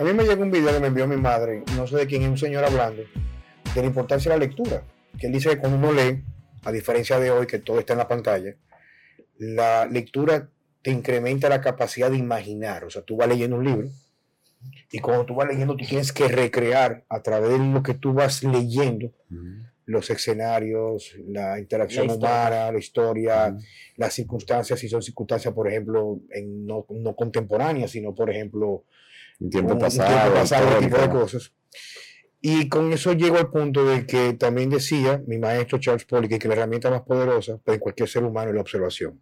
[0.00, 2.22] A mí me llegó un video que me envió mi madre, no sé de quién,
[2.22, 3.02] es un señor hablando
[3.74, 4.82] de la importancia de la lectura.
[5.18, 6.24] Que él dice que cuando uno lee,
[6.64, 8.56] a diferencia de hoy que todo está en la pantalla,
[9.36, 10.48] la lectura
[10.80, 12.84] te incrementa la capacidad de imaginar.
[12.84, 13.90] O sea, tú vas leyendo un libro
[14.90, 18.14] y cuando tú vas leyendo, tú tienes que recrear a través de lo que tú
[18.14, 19.12] vas leyendo
[19.84, 23.54] los escenarios, la interacción humana, la historia,
[23.96, 28.86] las circunstancias, si son circunstancias, por ejemplo, en no, no contemporáneas, sino, por ejemplo,
[29.40, 31.52] un tiempo pasado, un pasado tipo de cosas.
[32.42, 36.48] Y con eso llego al punto de que también decía mi maestro Charles Poliquet que
[36.48, 39.20] la herramienta más poderosa para cualquier ser humano es la observación.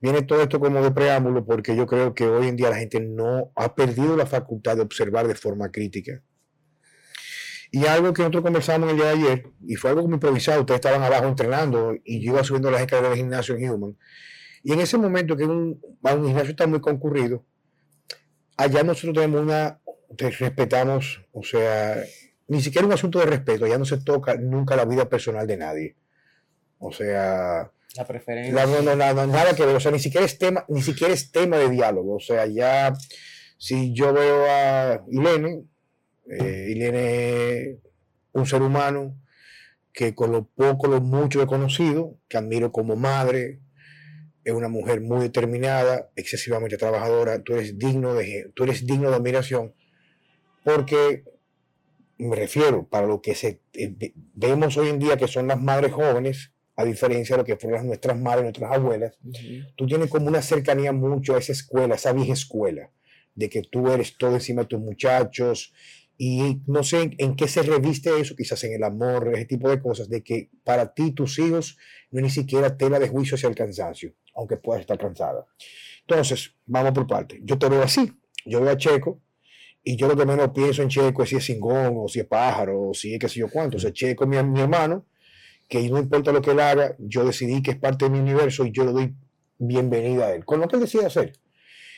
[0.00, 3.00] Viene todo esto como de preámbulo porque yo creo que hoy en día la gente
[3.00, 6.22] no ha perdido la facultad de observar de forma crítica.
[7.70, 10.78] Y algo que nosotros conversamos el día de ayer, y fue algo como improvisado, ustedes
[10.78, 13.96] estaban abajo entrenando y yo iba subiendo las escaleras del gimnasio en Human.
[14.64, 17.44] Y en ese momento que un, un gimnasio está muy concurrido,
[18.60, 19.80] allá nosotros tenemos una,
[20.18, 22.02] respetamos, o sea,
[22.48, 25.56] ni siquiera un asunto de respeto, ya no se toca nunca la vida personal de
[25.56, 25.96] nadie.
[26.78, 28.66] O sea, la preferencia.
[28.66, 31.32] no, no, no, nada que ver, o sea, ni siquiera es tema, ni siquiera es
[31.32, 32.16] tema de diálogo.
[32.16, 32.92] O sea, ya
[33.56, 35.64] si yo veo a Ilene,
[36.30, 37.78] eh,
[38.32, 39.16] un ser humano
[39.92, 43.60] que con lo poco, lo mucho he conocido, que admiro como madre,
[44.50, 49.16] es una mujer muy determinada, excesivamente trabajadora, tú eres digno de, tú eres digno de
[49.16, 49.74] admiración,
[50.64, 51.24] porque
[52.18, 55.92] me refiero, para lo que se, eh, vemos hoy en día que son las madres
[55.92, 59.18] jóvenes, a diferencia de lo que fueron nuestras madres, nuestras abuelas,
[59.76, 62.90] tú tienes como una cercanía mucho a esa escuela, a esa vieja escuela,
[63.34, 65.74] de que tú eres todo encima de tus muchachos,
[66.22, 69.80] y no sé en, qué se reviste eso, quizás en el amor, ese tipo de
[69.80, 71.78] cosas, de que para ti, tus hijos,
[72.10, 75.46] no es ni siquiera tela de juicio hacia el cansancio, aunque puedas estar cansada.
[76.02, 77.40] Entonces, vamos por parte.
[77.42, 78.12] Yo te veo así.
[78.44, 79.22] Yo veo a Checo
[79.82, 82.26] y yo lo que menos pienso en Checo es si es cingón o si es
[82.26, 83.78] pájaro o si es qué sé yo cuánto.
[83.78, 85.06] O sea, Checo es mi, mi hermano,
[85.66, 88.66] que no importa lo que él haga, yo decidí que es parte de mi universo
[88.66, 89.14] y yo le doy
[89.56, 91.32] bienvenida a él, con lo que él decide hacer.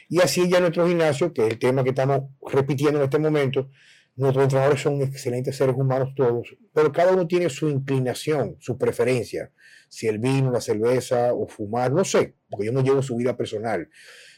[0.09, 2.21] Y así ya nuestro gimnasio, que es el tema que estamos
[2.53, 3.69] repitiendo en este momento,
[4.15, 9.53] Nuestros entrenadores son excelentes seres humanos todos, pero cada uno tiene su inclinación, su preferencia.
[9.89, 13.37] Si el vino, la cerveza o fumar, no sé, porque yo no llevo su vida
[13.37, 13.89] personal.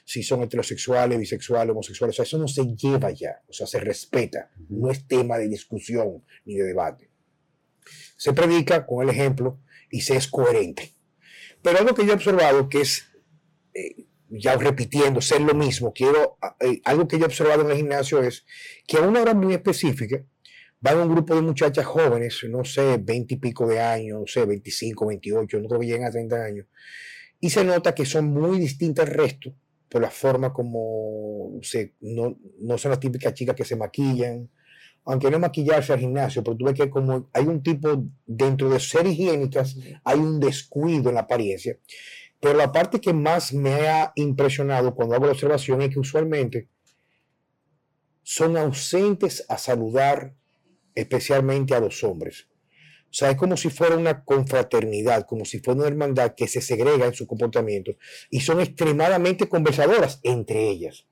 [0.04, 4.50] Si son heterosexuales, bisexuales, homosexuales, eso no se lleva ya, o sea, se respeta.
[4.68, 7.10] No es tema de discusión ni de debate.
[8.16, 10.94] Se predica con el ejemplo y se es coherente.
[11.62, 13.06] Pero algo que yo he observado que es
[13.74, 17.76] eh, ya repitiendo, ser lo mismo, quiero, eh, algo que yo he observado en el
[17.76, 18.44] gimnasio es
[18.86, 20.24] que a una hora muy específica
[20.80, 24.44] van un grupo de muchachas jóvenes, no sé, 20 y pico de años, no sé,
[24.44, 26.66] 25, 28, no creo que lleguen a 30 años,
[27.40, 29.54] y se nota que son muy distintas al resto
[29.88, 34.50] por la forma como se, no, no son las típicas chicas que se maquillan,
[35.04, 38.80] aunque no maquillarse al gimnasio, pero tú ves que como hay un tipo, dentro de
[38.80, 41.78] ser higiénicas, hay un descuido en la apariencia.
[42.44, 46.68] Pero la parte que más me ha impresionado cuando hago la observación es que usualmente
[48.22, 50.34] son ausentes a saludar
[50.94, 52.46] especialmente a los hombres.
[53.04, 56.60] O sea, es como si fuera una confraternidad, como si fuera una hermandad que se
[56.60, 57.92] segrega en su comportamiento
[58.28, 61.06] y son extremadamente conversadoras entre ellas.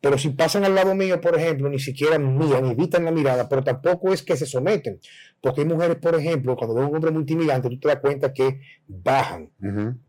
[0.00, 3.64] Pero si pasan al lado mío, por ejemplo, ni siquiera miran, evitan la mirada, pero
[3.64, 5.00] tampoco es que se someten.
[5.40, 8.32] Porque hay mujeres, por ejemplo, cuando ven un hombre muy intimidante, tú te das cuenta
[8.32, 9.50] que bajan.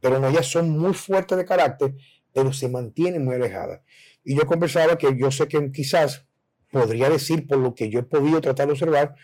[0.02, 1.96] Pero no, ellas son muy fuertes de carácter,
[2.34, 3.82] pero se mantienen muy alejadas.
[4.24, 6.26] Y yo conversaba que yo sé que quizás
[6.70, 9.16] podría decir, por lo que yo he podido tratar de observar,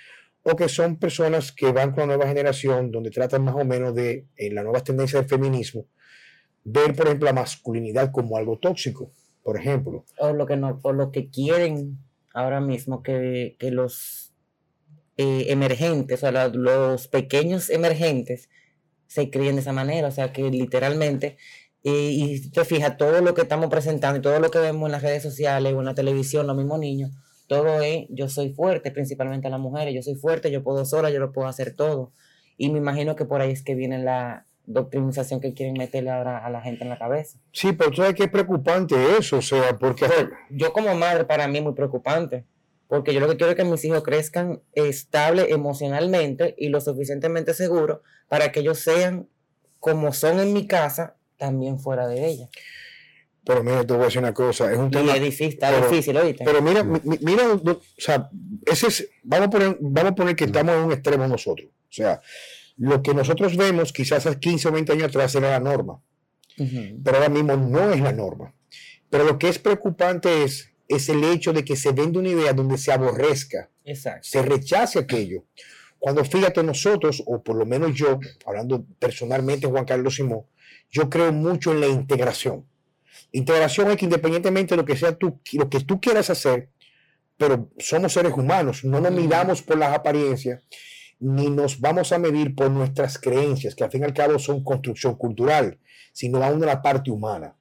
[0.43, 3.93] o que son personas que van con la nueva generación, donde tratan más o menos
[3.93, 5.87] de, en la nueva tendencia del feminismo,
[6.63, 9.11] ver, por ejemplo, la masculinidad como algo tóxico
[9.43, 10.05] por ejemplo.
[10.17, 11.99] O lo que no, o lo que quieren
[12.33, 14.33] ahora mismo que, los
[15.17, 18.49] eh, emergentes, o sea, los pequeños emergentes
[19.07, 21.37] se críen de esa manera, o sea, que literalmente,
[21.83, 24.93] eh, y te fijas, todo lo que estamos presentando y todo lo que vemos en
[24.93, 27.11] las redes sociales o en la televisión, los mismos niños,
[27.47, 31.11] todo es, yo soy fuerte, principalmente a las mujeres, yo soy fuerte, yo puedo sola,
[31.11, 32.11] yo lo puedo hacer todo.
[32.57, 36.45] Y me imagino que por ahí es que viene la, doctrinización que quieren meterle ahora
[36.45, 37.37] a la gente en la cabeza.
[37.51, 40.05] Sí, pero tú sabes que es preocupante eso, o sea, porque...
[40.49, 42.45] yo como madre para mí es muy preocupante,
[42.87, 47.53] porque yo lo que quiero es que mis hijos crezcan estable emocionalmente y lo suficientemente
[47.53, 49.27] seguros para que ellos sean
[49.79, 52.49] como son en mi casa, también fuera de ella.
[53.45, 55.13] Pero mira, te voy a decir una cosa, es un tema...
[55.15, 56.45] Es difícil, está difícil, oíste.
[56.45, 58.29] Pero mira, mira, o sea,
[58.65, 61.91] ese es, vamos a poner, vamos a poner que estamos en un extremo nosotros, o
[61.91, 62.21] sea,
[62.77, 66.01] lo que nosotros vemos quizás hace 15 o 20 años atrás era la norma,
[66.57, 68.53] pero ahora mismo no es la norma.
[69.09, 72.53] Pero lo que es preocupante es es el hecho de que se vende una idea
[72.53, 74.21] donde se aborrezca, Exacto.
[74.23, 75.45] se rechace aquello.
[75.99, 80.43] Cuando fíjate nosotros, o por lo menos yo, hablando personalmente Juan Carlos Simón,
[80.91, 82.65] yo creo mucho en la integración.
[83.31, 86.69] Integración es que independientemente de lo que sea tú, lo que tú quieras hacer,
[87.37, 90.61] pero somos seres humanos, no nos miramos por las apariencias,
[91.23, 94.63] ni nos vamos a medir por nuestras creencias, que al fin y al cabo son
[94.63, 95.79] construcción cultural,
[96.11, 97.55] sino aún de la parte humana.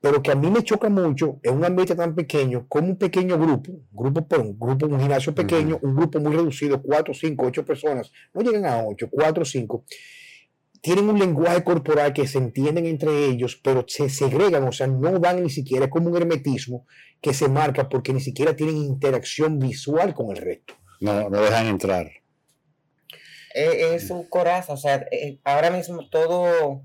[0.00, 3.38] Pero que a mí me choca mucho en un ambiente tan pequeño, como un pequeño
[3.38, 7.64] grupo, grupo por un grupo, un gimnasio pequeño, un grupo muy reducido, cuatro, cinco, ocho
[7.64, 9.84] personas, no llegan a ocho, cuatro, cinco,
[10.80, 15.18] tienen un lenguaje corporal que se entienden entre ellos, pero se segregan, o sea, no
[15.18, 16.86] van ni siquiera, es como un hermetismo
[17.20, 20.74] que se marca porque ni siquiera tienen interacción visual con el resto.
[21.00, 22.23] No, no dejan entrar.
[23.54, 26.84] Es, es un coraza, o sea, eh, ahora mismo todo,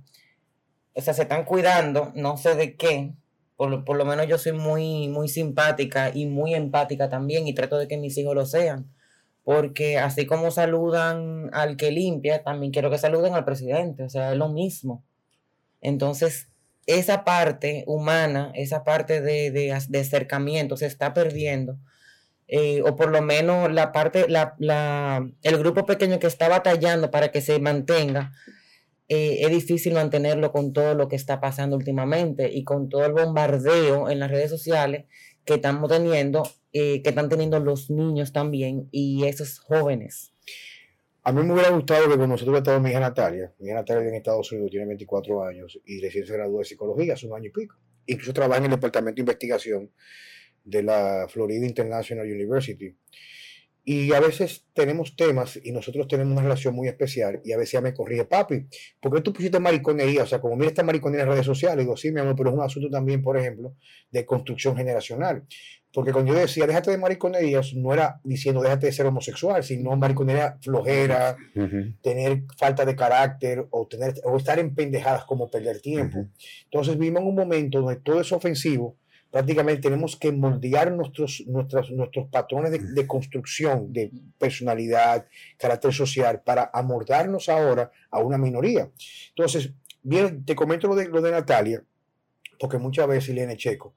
[0.94, 3.14] o sea, se están cuidando, no sé de qué,
[3.58, 7.54] por, lo- por lo menos yo soy muy, muy simpática y muy empática también y
[7.54, 8.92] trato de que mis hijos lo sean,
[9.44, 14.32] porque así como saludan al que limpia, también quiero que saluden al presidente, o sea,
[14.34, 15.04] es lo mismo.
[15.82, 16.50] Entonces,
[16.88, 21.78] esa parte humana, esa parte de, de, de acercamiento se está perdiendo.
[22.50, 27.12] Eh, o por lo menos la parte, la, la- el grupo pequeño que está batallando
[27.12, 28.34] para que se mantenga,
[29.08, 33.14] eh, es difícil mantenerlo con todo lo que está pasando últimamente y con todo el
[33.14, 35.06] bombardeo en las redes sociales
[35.46, 36.44] que estamos teniendo,
[36.74, 40.34] eh, que están teniendo los niños también y esos jóvenes.
[41.24, 43.54] A mí me hubiera gustado que con nosotros hubiera estado mi hija Natalia.
[43.60, 46.66] Mi hija Natalia vive en Estados Unidos, tiene 24 años y recién se graduó de
[46.66, 47.76] psicología hace un año y pico.
[48.06, 49.92] Incluso trabaja en el departamento de investigación
[50.64, 52.96] de la Florida International University.
[53.86, 57.74] Y a veces tenemos temas y nosotros tenemos una relación muy especial y a veces
[57.74, 58.68] ella me corrige, papi,
[59.00, 60.24] ¿por qué tú pusiste mariconería?
[60.24, 62.50] O sea, como mira esta mariconería en las redes sociales, digo, sí, mi amor, pero
[62.50, 63.74] es un asunto también, por ejemplo,
[64.12, 65.44] de construcción generacional.
[65.92, 69.96] Porque cuando yo decía, déjate de mariconerías, no era diciendo déjate de ser homosexual, sino
[69.96, 71.36] mariconería flojera,
[72.04, 76.28] tener falta de carácter o, tener, o estar en pendejadas como perder tiempo.
[76.66, 78.98] Entonces vivimos en un momento donde todo es ofensivo,
[79.32, 85.28] prácticamente tenemos que moldear nuestros, nuestros, patrones de, de construcción, de personalidad,
[85.58, 88.90] carácter social, para amordarnos ahora a una minoría.
[89.30, 89.72] Entonces,
[90.02, 91.84] bien, te comento lo de, lo de Natalia,
[92.60, 93.96] porque muchas veces Elena Checo,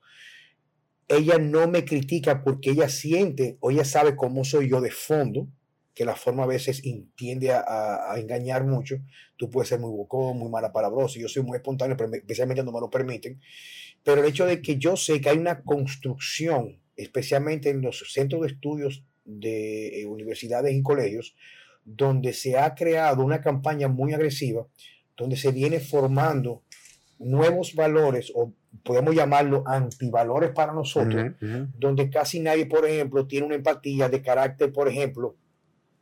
[1.09, 5.49] ella no me critica porque ella siente o ella sabe cómo soy yo de fondo,
[5.95, 6.83] que la forma a veces
[7.17, 8.97] tiende a, a- a engañar mucho.
[9.37, 12.63] Tú puedes ser muy bocón, muy mala palabrosa, yo soy muy espontáneo, pero me- especialmente
[12.65, 13.41] no me lo permiten.
[14.03, 18.43] Pero el hecho de que yo sé que hay una construcción, especialmente en los centros
[18.43, 21.37] de estudios de eh, universidades y colegios,
[21.85, 24.67] donde se ha creado una campaña muy agresiva,
[25.17, 26.63] donde se viene formando
[27.19, 28.53] nuevos valores, o
[28.83, 31.69] podemos llamarlo antivalores para nosotros, Ujú, ujú.
[31.79, 35.37] donde casi nadie, por ejemplo, tiene una empatía de carácter, por ejemplo,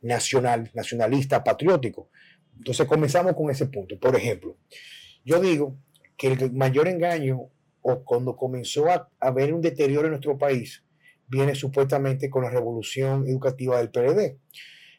[0.01, 2.09] nacional, nacionalista, patriótico.
[2.57, 3.97] Entonces comenzamos con ese punto.
[3.99, 4.57] Por ejemplo,
[5.23, 5.77] yo digo
[6.17, 7.49] que el mayor engaño
[7.81, 10.83] o cuando comenzó a haber un deterioro en nuestro país
[11.27, 14.37] viene supuestamente con la revolución educativa del PLD.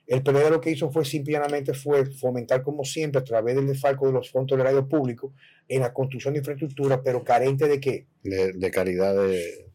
[0.07, 4.07] El PLD lo que hizo fue simplemente fue fomentar como siempre a través del desfalco
[4.07, 5.33] de los fondos del radio público
[5.69, 8.07] en la construcción de infraestructura, pero carente de qué?
[8.23, 9.72] De, de caridad de.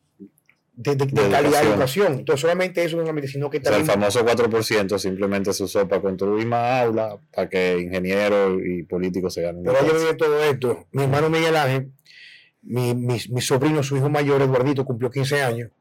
[0.79, 2.13] De, de- de De calidad de educación.
[2.19, 5.63] Entonces solamente eso no solamente, sino que O sea, el también famoso 4% simplemente se
[5.63, 9.63] usó para construir más aulas, para que ingenieros y políticos se ganen.
[9.63, 11.91] Pero yo de todo esto, mi hermano Miguel Ángel,
[12.61, 15.71] mi, mi, mi sobrino, su hijo mayor, Eduardito, cumplió 15 años,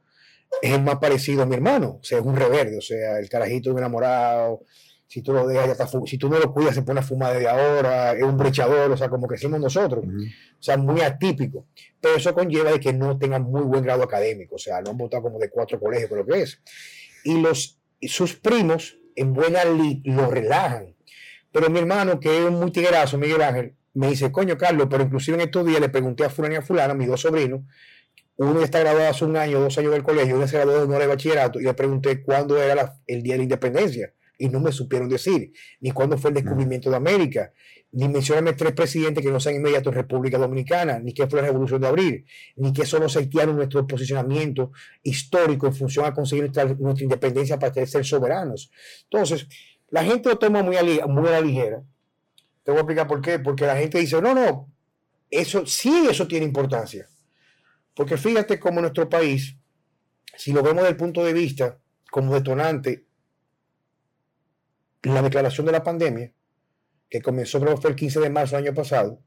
[0.63, 3.29] es el más parecido a mi hermano, o sea, es un reverde, o sea, el
[3.29, 4.63] carajito es enamorado,
[5.09, 7.33] si tú lo dejas, ya está si tú no lo cuidas, se pone a fumar
[7.35, 11.67] desde ahora, es un brechador, o sea, como crecimos nosotros, o sea, muy atípico,
[12.01, 14.97] pero eso conlleva de que no tengan muy buen grado académico, o sea, lo han
[14.99, 16.61] votado como de cuatro colegios, creo que es,
[17.25, 20.95] y los, sus primos, en buena lid, lo relajan,
[21.53, 25.37] pero mi hermano, que es muy tiguerazo, Miguel Ángel, me dice, coño, Carlos, pero inclusive
[25.37, 27.61] en estos días le pregunté a fulano y a fulana, mis dos sobrinos,
[28.39, 30.99] uno está graduado hace un año, dos años del colegio, uno se graduó de honor
[31.01, 34.61] de bachillerato, y le pregunté cuándo era la- el día de la independencia, y no
[34.61, 37.53] me supieron decir, ni cuándo fue el descubrimiento de América,
[37.93, 41.47] ni mencionarme tres presidentes que no sean inmediatos en República Dominicana, ni qué fue la
[41.47, 42.27] Revolución de Abril,
[42.57, 47.59] ni qué son los haitianos nuestro posicionamiento histórico en función a conseguir nuestra, nuestra independencia
[47.59, 48.71] para ser soberanos.
[49.05, 49.49] Entonces,
[49.89, 51.83] la gente lo toma muy a, muy a la ligera.
[52.65, 53.39] Te voy a explicar por qué.
[53.39, 54.71] Porque la gente dice, no, no,
[55.31, 57.09] eso sí, eso tiene importancia.
[57.95, 59.57] Porque fíjate cómo nuestro país,
[60.37, 61.79] si lo vemos desde el punto de vista
[62.11, 63.06] como detonante,
[65.15, 66.33] la declaración de la pandemia,
[67.09, 69.23] que comenzó creo fue el 15 de marzo del año pasado,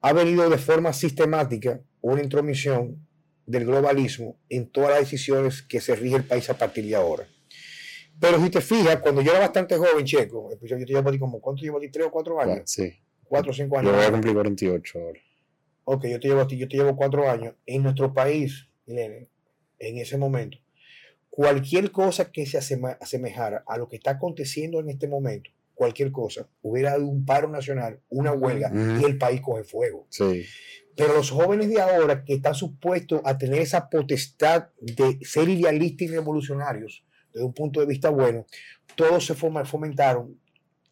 [0.00, 3.06] ha venido de forma sistemática una intromisión
[3.46, 7.26] del globalismo en todas las decisiones que se rige el país a partir de ahora.
[8.18, 11.40] Pero si te fijas, cuando yo era bastante joven, Checo, pues yo te llevo como,
[11.40, 11.80] ¿cuánto llevo?
[11.80, 12.62] ¿Tres o cuatro años?
[12.66, 12.92] Sí.
[13.24, 13.92] ¿Cuatro o cinco años?
[13.92, 15.20] Yo voy a cumplir 48 ahora.
[15.84, 17.54] Ok, yo te llevo a ti, yo te llevo cuatro años.
[17.66, 19.28] En nuestro país, en
[19.78, 20.58] ese momento,
[21.30, 26.46] cualquier cosa que se asemejara a lo que está aconteciendo en este momento, cualquier cosa,
[26.62, 28.70] hubiera dado un paro nacional, una huelga,
[29.00, 30.06] y el país coge fuego.
[30.10, 30.44] Sí.
[30.96, 36.08] Pero los jóvenes de ahora que están supuestos a tener esa potestad de ser idealistas
[36.08, 38.44] y revolucionarios desde un punto de vista bueno,
[38.96, 40.36] todos se fomentaron.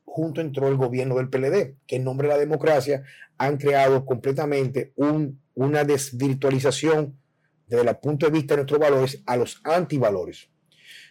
[0.05, 3.03] Junto entró el gobierno del PLD, que en nombre de la democracia
[3.37, 7.19] han creado completamente un- una desvirtualización
[7.69, 10.51] desde el punto de vista de nuestros valores a los antivalores.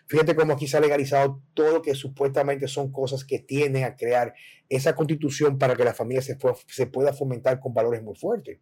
[0.07, 3.95] Fíjate cómo aquí se ha legalizado todo lo que supuestamente son cosas que tienden a
[3.95, 4.33] crear
[4.69, 6.37] esa constitución para que la familia se,
[6.87, 8.59] pueda fomentar con valores muy fuertes.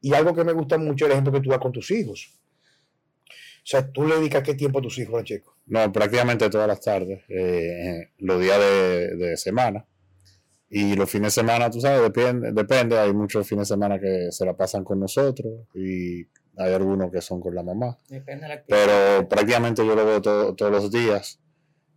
[0.00, 2.38] Y algo que me gusta mucho es el ejemplo que tú das con tus hijos.
[3.28, 5.56] O sea, tú le dedicas qué tiempo a tus hijos, Checo.
[5.66, 9.86] No, prácticamente todas las tardes, eh, los días de, de semana.
[10.70, 12.96] Y los fines de semana, tú sabes, depende, depende.
[12.96, 16.26] Hay muchos fines de semana que se la pasan con nosotros y
[16.56, 17.96] hay algunos que son con la mamá.
[18.08, 18.84] Depende de la actividad.
[18.86, 21.40] Pero prácticamente yo lo veo todo- todos los días.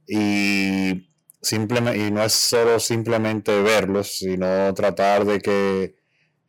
[0.08, 1.10] Y,
[1.42, 5.96] simplemente, y no es solo simplemente verlos, sino tratar de que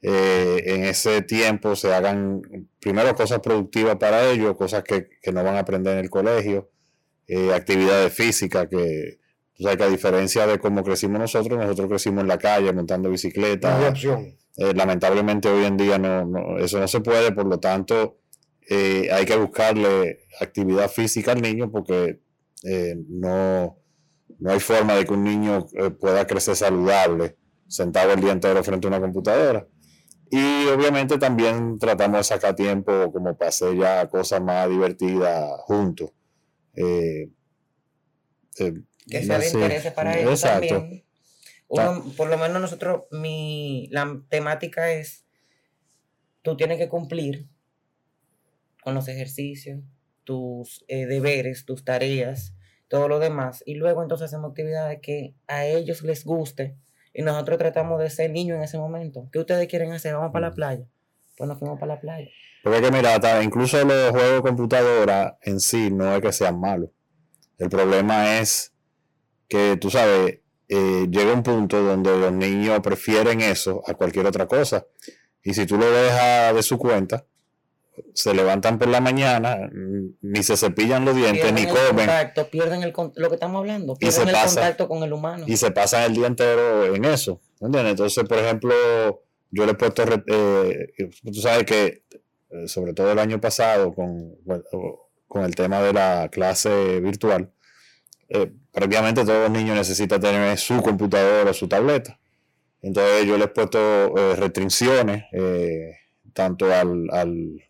[0.03, 2.43] eh, en ese tiempo se hagan
[2.81, 6.71] primero cosas productivas para ellos, cosas que, que no van a aprender en el colegio,
[7.27, 9.19] eh, actividades físicas que,
[9.57, 13.09] tú sabes que a diferencia de cómo crecimos nosotros, nosotros crecimos en la calle montando
[13.09, 13.79] bicicleta.
[13.79, 14.37] No hay opción.
[14.57, 18.19] Eh, lamentablemente hoy en día no, no- eso no se puede, por lo tanto
[18.71, 22.21] eh, hay que buscarle actividad física al niño porque
[22.63, 23.77] eh, no,
[24.39, 25.67] no hay forma de que un niño
[26.01, 27.37] pueda crecer saludable
[27.69, 29.67] sentado el día entero frente a una computadora.
[30.31, 36.11] Y obviamente también tratamos de sacar tiempo como para hacer ya cosas más divertidas juntos.
[39.07, 40.79] Que sea de interés para ellos Exacto.
[40.79, 41.04] también.
[41.69, 45.25] Uno, por lo menos nosotros, mi, la temática es,
[46.43, 47.47] tú tienes que cumplir
[48.83, 49.81] con los ejercicios,
[50.25, 52.55] tus eh, deberes, tus tareas,
[52.89, 56.77] todo lo demás, y luego entonces hacemos actividades que a ellos les guste,
[57.13, 59.29] y nosotros tratamos de ser niños en ese momento.
[59.33, 60.15] ¿Qué ustedes quieren hacer?
[60.15, 60.57] ¿Vamos para la Mm.
[60.57, 60.85] playa?
[61.37, 62.29] Pues nos fuimos para la playa.
[62.63, 66.59] Porque que mira, hasta incluso los juegos de computadora en sí no es que sean
[66.59, 66.91] malos.
[67.59, 68.73] El problema es
[69.49, 74.47] que, tú sabes, eh, llega un punto donde los niños prefieren eso a cualquier otra
[74.47, 74.87] cosa.
[75.43, 77.27] Y si tú lo dejas de su cuenta,
[78.13, 82.49] se levantan por la mañana, mm, ni se cepillan los dientes, Pierden ni comen, contacto,
[82.51, 84.61] pierden el lo que estamos hablando, Y se pierden el pasa.
[84.61, 85.45] contacto con el humano.
[85.47, 87.41] y se pasan el día entero en eso.
[87.61, 87.93] ¿Entiendes?
[87.93, 88.75] Entonces, por ejemplo,
[89.51, 90.89] yo le he puesto, eh,
[91.25, 92.05] tú sabes que,
[92.51, 94.35] eh, sobre todo el año pasado, con,
[95.29, 97.53] con el tema de la clase virtual,
[98.35, 102.19] eh, prácticamente todos los niños necesitan tener su computadora o su tableta.
[102.83, 105.97] Entonces, yo les he puesto eh, restricciones, eh,
[106.33, 107.63] tanto al, al,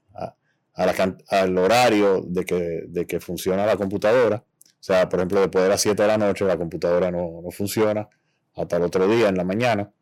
[1.29, 4.37] al horario de que, de que funciona la computadora.
[4.37, 7.51] O sea, por ejemplo, después de las 7 de la noche la computadora no, no
[7.51, 8.09] funciona
[8.57, 9.93] hasta el otro día en la mañana.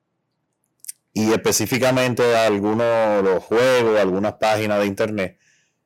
[1.13, 5.39] Y específicamente algunos los juegos, algunas páginas de internet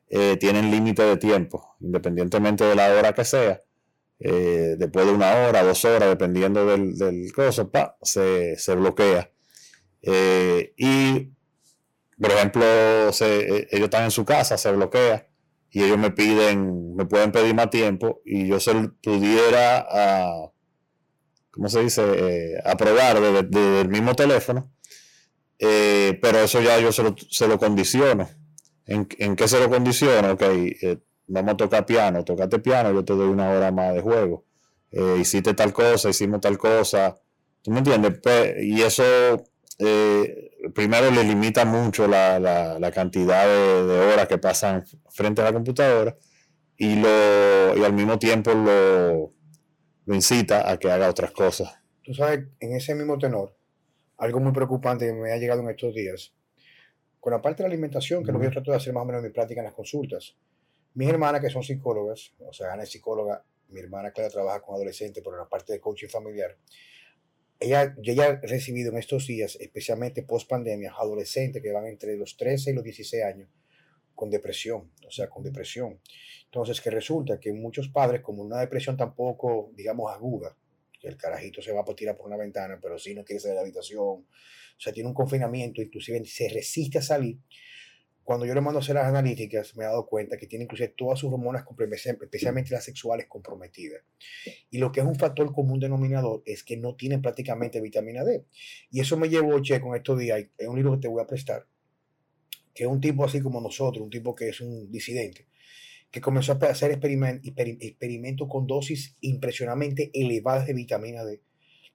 [0.08, 3.62] eh, tienen límite de tiempo, independientemente de la hora que sea.
[4.18, 7.32] Eh, después de una hora, dos horas, dependiendo del, del
[7.70, 9.30] pa, se, se bloquea.
[10.02, 11.32] Eh, y,
[12.20, 15.28] por ejemplo, eh, ellos están en su casa, se bloquea
[15.70, 20.50] y ellos me piden, me pueden pedir más tiempo y yo se pudiera, ah,
[21.50, 22.02] ¿cómo se dice?
[22.04, 24.72] Eh, aprobar desde desde el mismo teléfono,
[25.58, 28.28] pero eso ya yo se lo, se lo condiciono.
[28.86, 30.32] ¿En, en qué se lo condiciono?
[30.32, 30.42] Ok,
[31.26, 34.44] vamos a tocar piano, tocate piano, yo te doy una hora más de juego.
[34.90, 37.16] Eh, hiciste tal cosa, hicimos tal cosa.
[37.62, 38.18] ¿Tú me entiendes?
[38.20, 39.02] Pe- y eso
[39.78, 45.42] eh, primero le limita mucho la, la- la cantidad de, de horas que pasan frente
[45.42, 46.16] a la computadora
[46.76, 49.32] y, lo, y al mismo tiempo lo,
[50.06, 51.74] lo incita a que haga otras cosas.
[52.02, 53.56] Tú sabes, en ese mismo tenor,
[54.18, 56.32] algo muy preocupante que me ha llegado en estos días,
[57.20, 59.02] con la parte de la alimentación, que es lo que yo trato de hacer más
[59.02, 60.36] o menos en mi práctica en las consultas.
[60.96, 64.76] Mis hermanas, que son psicólogas, o sea, Ana es psicóloga, mi hermana Clara trabaja con
[64.76, 66.56] adolescentes, pero en la parte de coaching familiar.
[67.60, 72.16] Ella, yo ya he recibido en estos días, especialmente post pandemia, adolescentes que van entre
[72.16, 73.50] los 13 y los 16 años
[74.14, 76.00] con depresión, o sea, con depresión.
[76.46, 80.56] Entonces, que resulta que muchos padres, como una depresión tampoco, digamos, aguda,
[80.98, 83.52] que el carajito se va a tirar por una ventana, pero sí no quiere salir
[83.52, 84.26] de la habitación, o
[84.78, 87.38] sea, tiene un confinamiento, inclusive se resiste a salir,
[88.26, 90.88] cuando yo le mando a hacer las analíticas, me he dado cuenta que tiene inclusive
[90.96, 91.64] todas sus hormonas,
[92.04, 94.02] especialmente las sexuales, comprometidas.
[94.68, 98.44] Y lo que es un factor común denominador es que no tienen prácticamente vitamina D.
[98.90, 101.26] Y eso me llevó, che, con estos días, es un libro que te voy a
[101.28, 101.68] prestar,
[102.74, 105.46] que es un tipo así como nosotros, un tipo que es un disidente,
[106.10, 111.42] que comenzó a hacer experimentos con dosis impresionantemente elevadas de vitamina D.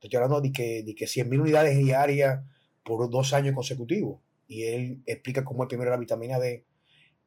[0.01, 2.39] Estoy hablando de que, de que 100.000 unidades diarias
[2.85, 4.21] por dos años consecutivos
[4.51, 6.65] y él explica cómo primero la vitamina D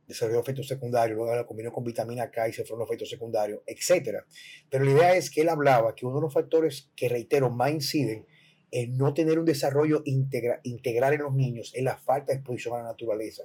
[0.06, 3.62] desarrolló efectos secundarios, luego la combinó con vitamina K y se fueron los efectos secundarios,
[3.66, 4.18] etc.
[4.68, 7.70] Pero la idea es que él hablaba que uno de los factores que, reitero, más
[7.70, 8.26] inciden
[8.70, 12.82] en no tener un desarrollo integral en los niños es la falta de exposición a
[12.82, 13.44] la naturaleza.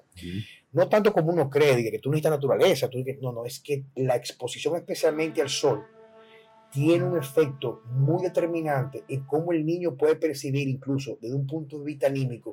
[0.73, 4.17] No tanto como uno cree, que tú necesitas naturaleza, tú, no, no, es que la
[4.17, 5.85] exposición especialmente al sol
[6.69, 11.79] tiene un efecto muy determinante en cómo el niño puede percibir incluso desde un punto
[11.79, 12.51] de vista anímico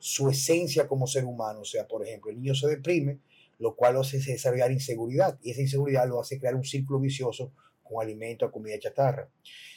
[0.00, 1.60] su esencia como ser humano.
[1.60, 3.20] O sea, por ejemplo, el niño se deprime,
[3.60, 7.52] lo cual lo hace desarrollar inseguridad y esa inseguridad lo hace crear un círculo vicioso
[7.84, 9.28] con alimento comida chatarra.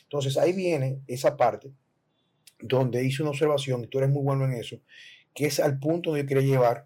[0.04, 1.72] Entonces ahí viene esa parte
[2.60, 4.80] donde hice una observación, y tú eres muy bueno en eso,
[5.34, 6.86] que es al punto donde yo quería llevar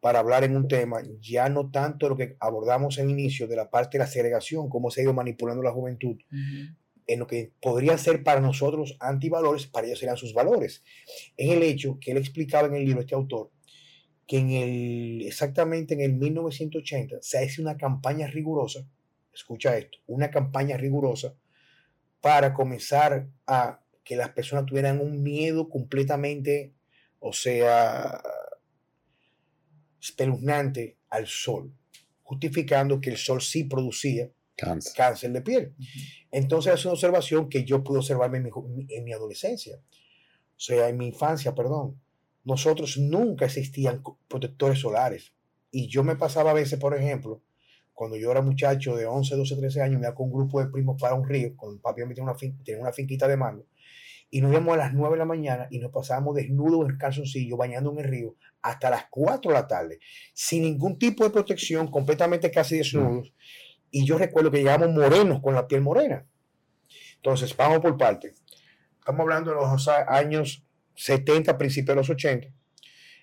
[0.00, 3.68] para hablar en un tema, ya no tanto lo que abordamos en inicio de la
[3.68, 6.16] parte de la segregación, cómo se ha ido manipulando la juventud,
[7.08, 10.84] en lo que podrían ser para nosotros antivalores, para ellos serán sus valores.
[11.36, 13.50] Es el hecho que él explicaba en el libro, este autor,
[14.26, 18.86] que en el, exactamente en el 1980 se hace una campaña rigurosa,
[19.32, 21.34] escucha esto, una campaña rigurosa
[22.20, 26.74] para comenzar a que las personas tuvieran un miedo completamente,
[27.20, 28.20] o sea,
[30.00, 31.72] espeluznante al sol,
[32.22, 35.74] justificando que el sol sí producía cáncer, de piel.
[36.30, 41.06] Entonces es una observación que yo pude observarme en mi, adolescencia, o sea, en mi
[41.06, 42.00] infancia, perdón.
[42.44, 45.32] Nosotros nunca existían protectores solares.
[45.70, 47.42] Y yo me pasaba a veces, por ejemplo,
[47.92, 50.70] cuando yo era muchacho de 11, 12, 13 años, me iba con un grupo de
[50.70, 53.66] primos para un río, con el papi me tenía una, tenía una finquita de mango,
[54.30, 57.56] y nos íbamos a las 9 de la mañana y nos pasábamos desnudos en calzoncillo,
[57.56, 59.98] bañando en el río, hasta las 4 de la tarde,
[60.32, 63.32] sin ningún tipo de protección, completamente casi desnudos.
[63.90, 66.26] Y yo recuerdo que llegamos morenos con la piel morena.
[67.16, 68.34] Entonces, vamos por parte.
[68.98, 72.48] Estamos hablando de los años 70, principios de los 80.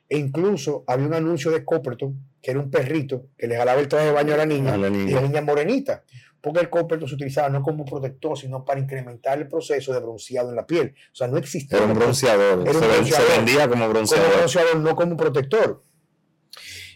[0.08, 3.88] E incluso había un anuncio de Copperton, que era un perrito que le jalaba el
[3.88, 6.04] traje de baño a la niña, y la niña morenita.
[6.42, 10.50] Porque el Copperton se utilizaba no como protector, sino para incrementar el proceso de bronceado
[10.50, 10.94] en la piel.
[11.12, 11.78] O sea, no existía.
[11.78, 12.72] Era un bronceador.
[12.72, 14.26] se, vendía como bronceador.
[14.28, 15.82] Como bronceador, no como protector.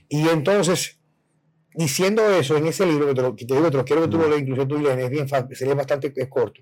[0.07, 0.98] Y entonces,
[1.73, 4.29] diciendo eso en ese libro, que te, lo, digo, te lo quiero que tú lo
[4.29, 6.61] leas, incluso tú lees, es bien fácil, bastante corto.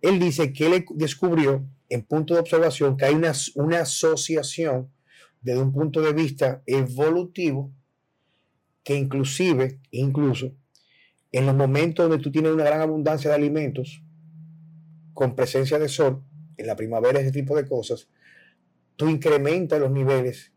[0.00, 4.90] Él dice que él descubrió en punto de observación que hay una, una asociación
[5.40, 7.72] desde un punto de vista evolutivo
[8.82, 10.54] que inclusive, incluso,
[11.32, 14.02] en los momentos donde tú tienes una gran abundancia de alimentos,
[15.12, 16.22] con presencia de sol,
[16.56, 18.08] en la primavera, ese tipo de cosas,
[18.96, 20.52] tú incrementas los niveles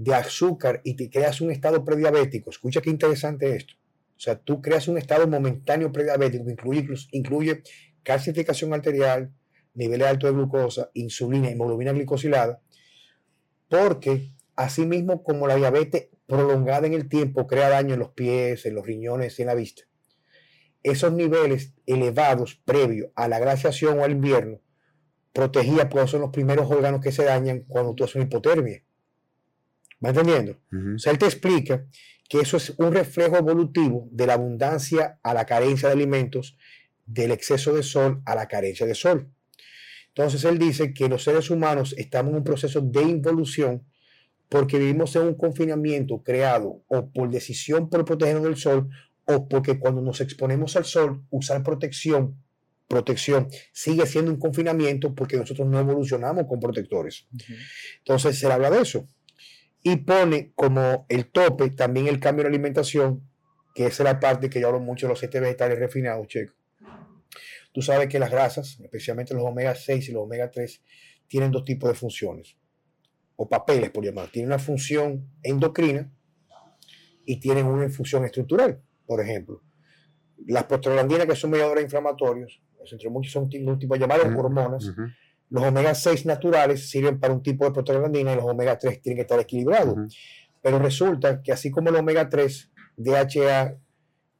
[0.00, 2.48] de azúcar y te creas un estado prediabético.
[2.48, 3.74] Escucha qué interesante esto.
[4.16, 7.62] O sea, tú creas un estado momentáneo prediabético que incluye, incluye
[8.02, 9.30] calcificación arterial,
[9.74, 12.62] niveles altos de glucosa, insulina, hemoglobina glicosilada,
[13.68, 18.76] porque asimismo como la diabetes prolongada en el tiempo crea daño en los pies, en
[18.76, 19.82] los riñones en la vista,
[20.82, 24.60] esos niveles elevados previo a la glaciación o al invierno
[25.34, 28.82] protegía, pues son los primeros órganos que se dañan cuando tú haces una hipotermia.
[30.04, 30.58] ¿Va entendiendo?
[30.94, 31.84] O sea, él te explica
[32.28, 36.56] que eso es un reflejo evolutivo de la abundancia a la carencia de alimentos,
[37.04, 39.28] del exceso de sol a la carencia de sol.
[40.08, 43.84] Entonces él dice que los seres humanos estamos en un proceso de involución
[44.48, 48.88] porque vivimos en un confinamiento creado o por decisión por protegernos del sol
[49.24, 52.36] o porque cuando nos exponemos al sol usar protección
[52.88, 57.28] protección sigue siendo un confinamiento porque nosotros no evolucionamos con protectores.
[57.98, 59.06] Entonces se habla de eso
[59.82, 63.28] y pone como el tope también el cambio de alimentación,
[63.74, 66.54] que esa es la parte que yo hablo mucho de los aceites vegetales refinados, checo.
[67.72, 70.82] Tú sabes que las grasas, especialmente los omega 6 y los omega 3,
[71.28, 72.56] tienen dos tipos de funciones,
[73.36, 74.28] o papeles por llamar.
[74.28, 76.12] Tienen una función endocrina
[77.24, 78.82] y tienen una función estructural.
[79.06, 79.62] Por ejemplo,
[80.46, 84.92] las prostaglandinas, que son mediadores inflamatorios, entre muchos son un tipo de llamadas hormonas,
[85.50, 89.16] los omega 6 naturales sirven para un tipo de prostaglandina y los omega 3 tienen
[89.16, 89.96] que estar equilibrados.
[90.62, 93.76] Pero resulta que así como el omega 3, DHA,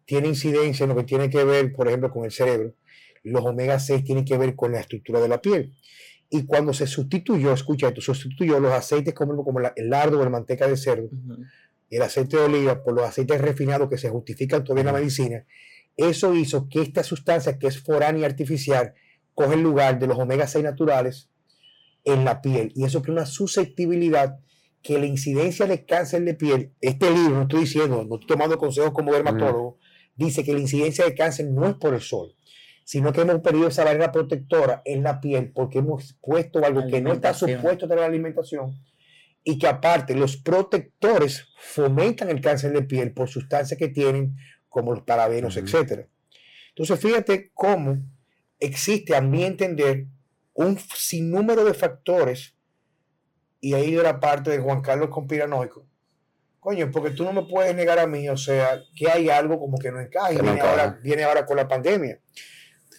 [0.05, 2.75] tiene incidencia en lo que tiene que ver, por ejemplo, con el cerebro,
[3.23, 5.75] los omega 6 tienen que ver con la estructura de la piel.
[6.31, 10.31] Y cuando se sustituyó, escucha esto, sustituyó los aceites como, como el lardo o la
[10.31, 11.11] manteca de cerdo
[11.91, 15.45] el aceite de oliva por los aceites refinados que se justifican todavía en la medicina,
[15.97, 18.95] eso hizo que esta sustancia que es foránea y artificial
[19.41, 21.31] coge el lugar de los omega 6 naturales
[22.05, 22.73] en la piel.
[22.75, 24.39] Y eso crea una susceptibilidad
[24.83, 28.59] que la incidencia de cáncer de piel, este libro, no estoy diciendo, no estoy tomando
[28.59, 29.79] consejos como dermatólogo,
[30.15, 32.35] dice que la incidencia de cáncer no es por el sol,
[32.85, 37.01] sino que hemos perdido esa barrera protectora en la piel porque hemos puesto algo que
[37.01, 38.79] no está supuesto tener la alimentación
[39.43, 44.37] y que aparte los protectores fomentan el cáncer de piel por sustancias que tienen
[44.69, 46.09] como los parabenos, etc.
[46.75, 48.03] Entonces fíjate cómo
[48.61, 50.07] existe a mi entender
[50.55, 52.55] un sinnúmero de factores
[53.61, 55.87] y ahí de la parte de Juan Carlos conspiranoico.
[56.61, 59.79] Coño, porque tú no me puedes negar a mí, o sea, que hay algo como
[59.79, 60.31] que no encaja.
[60.31, 62.21] viene, ahora, viene ahora con la pandemia.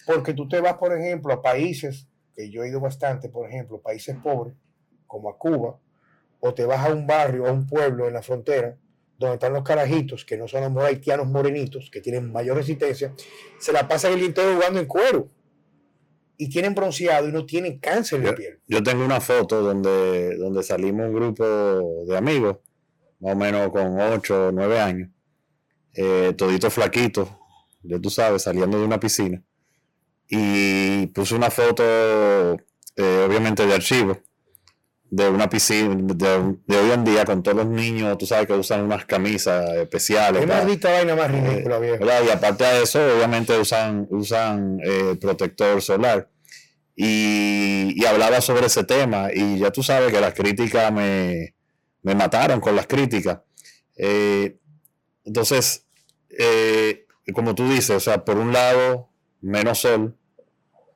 [0.04, 3.80] Porque tú te vas, por ejemplo, a países, que yo he ido bastante, por ejemplo,
[3.80, 4.56] países pobres,
[5.06, 5.78] como a Cuba,
[6.40, 8.76] o te vas a un barrio, a un pueblo en la frontera,
[9.16, 13.14] donde están los carajitos, que no son los haitianos morenitos, que tienen mayor resistencia,
[13.60, 15.30] se la pasan el día jugando en cuero
[16.42, 18.58] y tienen bronceado y no tienen cáncer de piel.
[18.66, 21.44] Yo tengo una foto donde, donde salimos un grupo
[22.04, 22.56] de amigos,
[23.20, 25.08] más o menos con 8 o 9 años,
[25.94, 27.28] eh, toditos flaquitos,
[27.84, 29.40] ya tú sabes, saliendo de una piscina.
[30.28, 34.18] Y puse una foto, eh, obviamente, de archivo,
[35.12, 38.82] de una piscina de, hoy en día con todos los niños, tú sabes que usan
[38.82, 40.40] unas camisas especiales.
[40.40, 41.78] Es maldita vaina más ridícula,
[42.26, 46.30] Y aparte de eso, obviamente usan, usan eh, protector solar.
[46.96, 51.54] Y, hablaba sobre ese tema y ya tú sabes que las críticas me,
[52.02, 53.40] mataron con las críticas.
[53.96, 54.56] Eh,
[55.26, 55.84] entonces,
[56.30, 59.10] eh, como tú dices, o sea, por un lado,
[59.42, 60.16] menos sol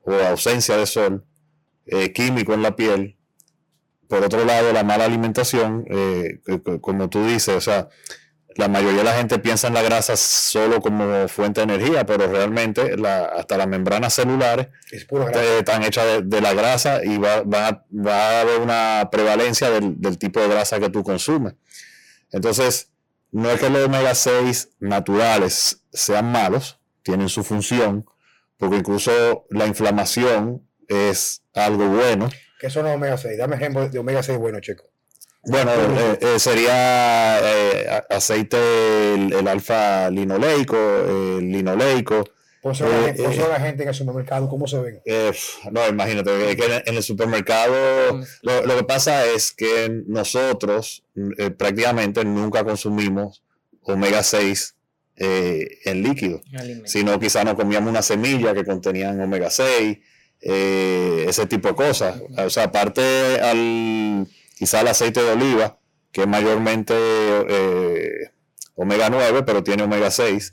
[0.04, 1.26] o ausencia de sol,
[2.14, 3.16] químico en la piel,
[4.08, 6.40] por otro lado, la mala alimentación, eh,
[6.80, 7.88] como tú dices, o sea,
[8.56, 12.26] la mayoría de la gente piensa en la grasa solo como fuente de energía, pero
[12.26, 12.96] realmente
[13.36, 19.70] hasta las membranas celulares están hechas de, la grasa y va, a, haber una prevalencia
[19.70, 21.54] del, tipo de grasa que tú consumes.
[22.30, 22.90] Entonces,
[23.30, 28.06] no es que los omega 6 naturales sean malos, tienen su función,
[28.56, 33.38] porque incluso la inflamación es algo bueno ¿Qué son los omega 6?
[33.38, 34.84] Dame ejemplo de omega 6 bueno, chico.
[35.46, 42.24] Bueno, eh, eh, sería eh, aceite, el, alfa linoleico, el linoleico.
[42.60, 45.00] Por la, la gente en el supermercado, ¿cómo se ven?
[45.70, 51.04] no, imagínate, que en el supermercado lo, lo, que pasa es que nosotros
[51.56, 53.44] prácticamente nunca consumimos
[53.82, 54.74] omega 6
[55.14, 56.40] en líquido,
[56.86, 59.98] sino quizá nos comíamos una semilla que contenían omega 6
[60.40, 62.20] eh, ese tipo de cosas.
[62.38, 65.78] O sea, aparte al quizá el aceite de oliva,
[66.12, 68.30] que es mayormente eh,
[68.74, 70.52] omega 9, pero tiene omega 6.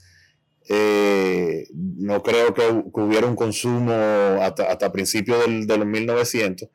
[0.69, 2.61] Eh, no creo que,
[2.93, 3.93] hubiera un consumo
[4.41, 6.69] hasta, hasta principios del, de los 1900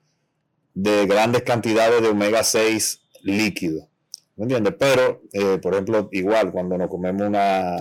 [0.74, 3.88] de grandes cantidades de omega 6 líquido.
[4.36, 4.74] ¿Me entiendes?
[4.78, 5.22] Pero,
[5.60, 7.76] por ejemplo, igual cuando nos comemos una,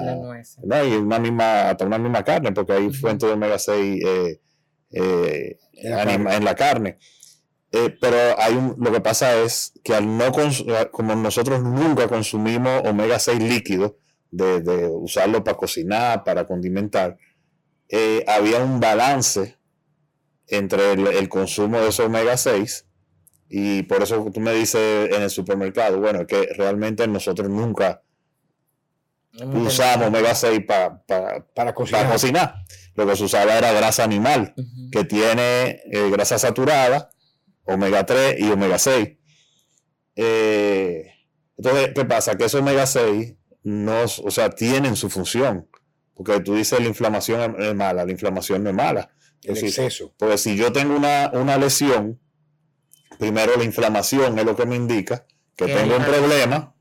[0.64, 4.40] una misma, hasta una misma carne, porque hay fuentes de omega 6 eh,
[4.92, 6.98] en, la carne.
[7.72, 10.32] Eh, pero hay un, lo que pasa es que al no
[10.92, 13.98] como nosotros nunca consumimos omega 6 líquido,
[14.32, 17.18] de, usarlo para cocinar, para condimentar,
[17.90, 19.58] eh, había un balance
[20.48, 22.86] entre el, consumo de esos omega 6
[23.50, 28.02] y por eso tú me dices en el supermercado, bueno, que realmente nosotros nunca
[29.34, 32.56] usamos omega 6 para cocinar.
[32.98, 34.56] Lo que se usaba era grasa animal,
[34.92, 37.12] que tiene eh, grasa saturada,
[37.64, 39.10] omega 3 y omega 6.
[40.16, 41.14] Eh,
[41.58, 42.36] entonces, ¿qué pasa?
[42.36, 45.70] Que esos omega 6 no, o sea, tienen su función.
[46.16, 49.12] Porque tú dices la inflamación es mala, la inflamación no es mala.
[49.44, 50.16] El exceso.
[50.18, 52.20] Porque si yo tengo una, una lesión,
[53.20, 56.76] primero la inflamación es lo que me indica que tengo un problema,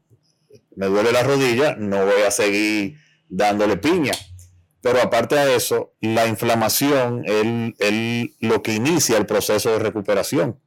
[0.77, 2.99] me duele la rodilla, no voy a seguir
[3.29, 4.13] dándole piña.
[4.81, 10.61] Pero aparte de eso, la inflamación es lo que inicia el proceso de recuperación.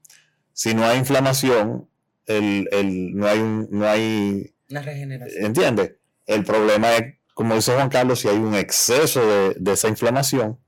[0.53, 1.89] Si no hay inflamación,
[2.25, 2.67] el,
[3.15, 3.39] no hay...
[3.39, 5.45] no hay Una regeneración.
[5.45, 5.93] ¿Entiendes?
[6.25, 10.59] El problema es, como dice Juan Carlos, si hay un exceso de, esa inflamación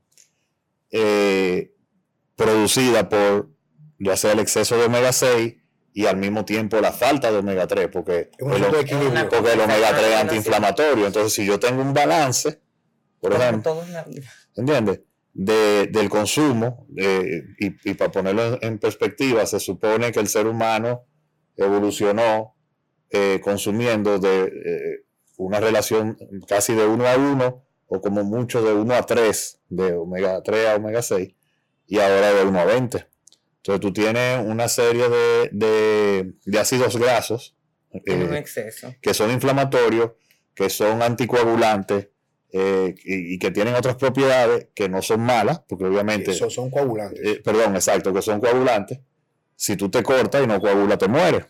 [0.90, 1.74] eh,
[2.36, 3.52] producida por
[3.98, 5.54] ya sea el exceso de omega 6
[5.94, 10.04] y al mismo tiempo la falta de omega 3, porque, el, porque el omega 3
[10.04, 11.06] es antiinflamatorio.
[11.06, 12.60] Entonces, si yo tengo un balance,
[13.22, 13.82] por ejemplo,
[14.56, 15.00] ¿entiendes?
[15.32, 21.06] del consumo, y, y, para ponerlo en perspectiva, se supone que el ser humano
[21.56, 22.54] evolucionó
[23.10, 25.04] eh, consumiendo de eh,
[25.36, 29.92] una relación casi de 1 a 1 o como mucho de 1 a 3, de
[29.94, 31.34] omega 3 a omega 6,
[31.86, 33.06] y ahora de 1 a 20.
[33.56, 37.56] Entonces tú tienes una serie de, ácidos grasos
[37.92, 38.44] eh,
[39.00, 40.12] que son inflamatorios,
[40.54, 42.08] que son anticoagulantes
[42.52, 46.34] eh, y, que tienen otras propiedades que no son malas, porque obviamente...
[46.34, 47.20] Son, son coagulantes.
[47.24, 49.00] Eh, perdón, exacto, que son coagulantes.
[49.56, 51.46] Si tú te cortas y no coagula, te mueres.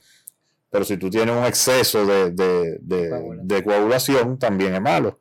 [0.70, 5.20] Pero si tú tienes un exceso de coagulación, también es malo.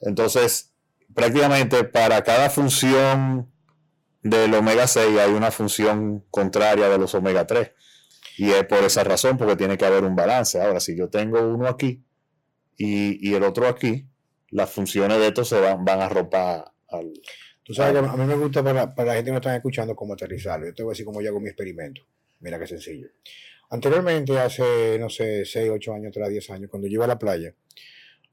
[0.00, 0.72] Entonces,
[1.14, 3.50] prácticamente para cada función
[4.22, 7.72] del omega 6 hay una función contraria de los omega 3.
[8.38, 10.60] Y es por esa razón, porque tiene que haber un balance.
[10.60, 12.02] Ahora, si yo tengo uno aquí
[12.76, 14.08] y, el otro aquí,
[14.52, 17.12] las funciones de estos se van, van a ropar al...
[17.64, 19.94] Tú sabes que a mí me gusta para, para la gente que me está escuchando
[19.94, 20.66] cómo aterrizarlo.
[20.66, 22.02] Yo te voy a decir cómo yo hago mi experimento.
[22.40, 23.08] Mira qué sencillo.
[23.70, 27.18] Anteriormente, hace, no sé, 6, 8 años atrás, 10 años, cuando yo iba a la
[27.18, 27.54] playa,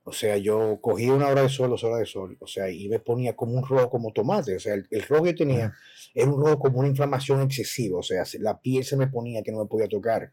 [0.03, 2.89] o sea, yo cogía una hora de sol, dos horas de sol, o sea, y
[2.89, 4.55] me ponía como un rojo como tomate.
[4.55, 5.73] O sea, el, rojo que tenía
[6.15, 7.99] era un rojo como una inflamación excesiva.
[7.99, 10.31] O sea, la piel se me ponía que no me podía tocar.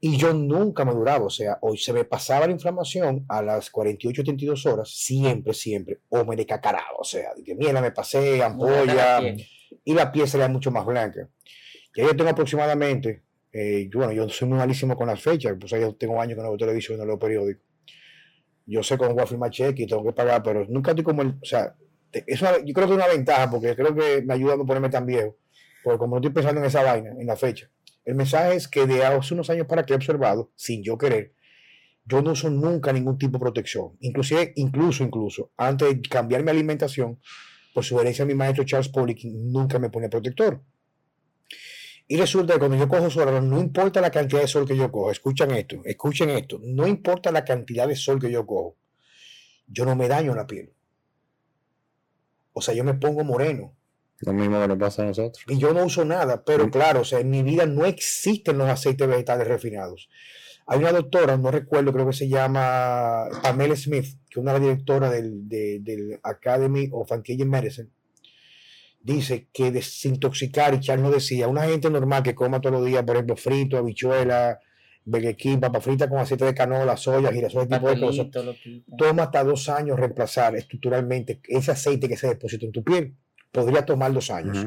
[0.00, 3.70] Y yo nunca me duraba, o sea, hoy se me pasaba la inflamación a las
[3.70, 8.42] 48, 32 horas, siempre, siempre, o me decacaraba, o sea, de que mira, me pasé,
[8.42, 9.20] ampolla,
[9.84, 11.28] y la piel sería mucho más blanca.
[11.94, 15.94] Ya yo tengo aproximadamente, eh, bueno, yo soy muy malísimo con las fechas, pues yo
[15.96, 17.60] tengo años que no veo televisión, no leo periódico
[18.70, 21.44] yo sé a firmar cheque y tengo que pagar, pero nunca estoy como el, o
[21.44, 21.74] sea,
[22.12, 24.88] eso yo creo que es una ventaja porque creo que me ayuda a no ponerme
[24.88, 25.36] tan viejo,
[25.82, 27.68] porque como no estoy pensando en esa vaina, en la fecha.
[28.04, 31.34] El mensaje es que de hace unos años para que he observado, sin yo querer,
[32.04, 33.96] yo no uso nunca ningún tipo de protección.
[34.00, 37.20] Inclusive, incluso, incluso, antes de cambiar mi alimentación,
[37.72, 40.60] por sugerencia de mi maestro Charles Poliquin, nunca me ponía protector.
[42.08, 44.90] Y resulta que cuando yo cojo sol, no importa la cantidad de sol que yo
[44.90, 48.76] cojo, escuchen esto, escuchen esto, no importa la cantidad de sol que yo cojo,
[49.68, 50.72] yo no me daño la piel.
[52.52, 53.76] O sea, yo me pongo moreno.
[54.20, 55.44] Lo mismo que nos pasa a nosotros.
[55.48, 58.68] Y yo no uso nada, pero claro, o sea, en mi vida no existen los
[58.68, 60.08] aceites vegetales refinados.
[60.66, 65.10] Hay una doctora, no recuerdo, creo que se llama Pamela Smith, que es una directora
[65.10, 67.90] del, del Academy of Anti-Aging Medicine
[69.02, 73.02] dice que desintoxicar, y Charles no decía, una gente normal que coma todos los días,
[73.02, 74.60] por ejemplo, frito, habichuela,
[75.04, 78.26] beguequín, papa frita con aceite de canola, soya, girasol, ese tipo de cosas,
[78.98, 83.14] toma hasta dos años reemplazar estructuralmente ese aceite que se deposita en tu piel.
[83.52, 84.66] Podría tomar dos años.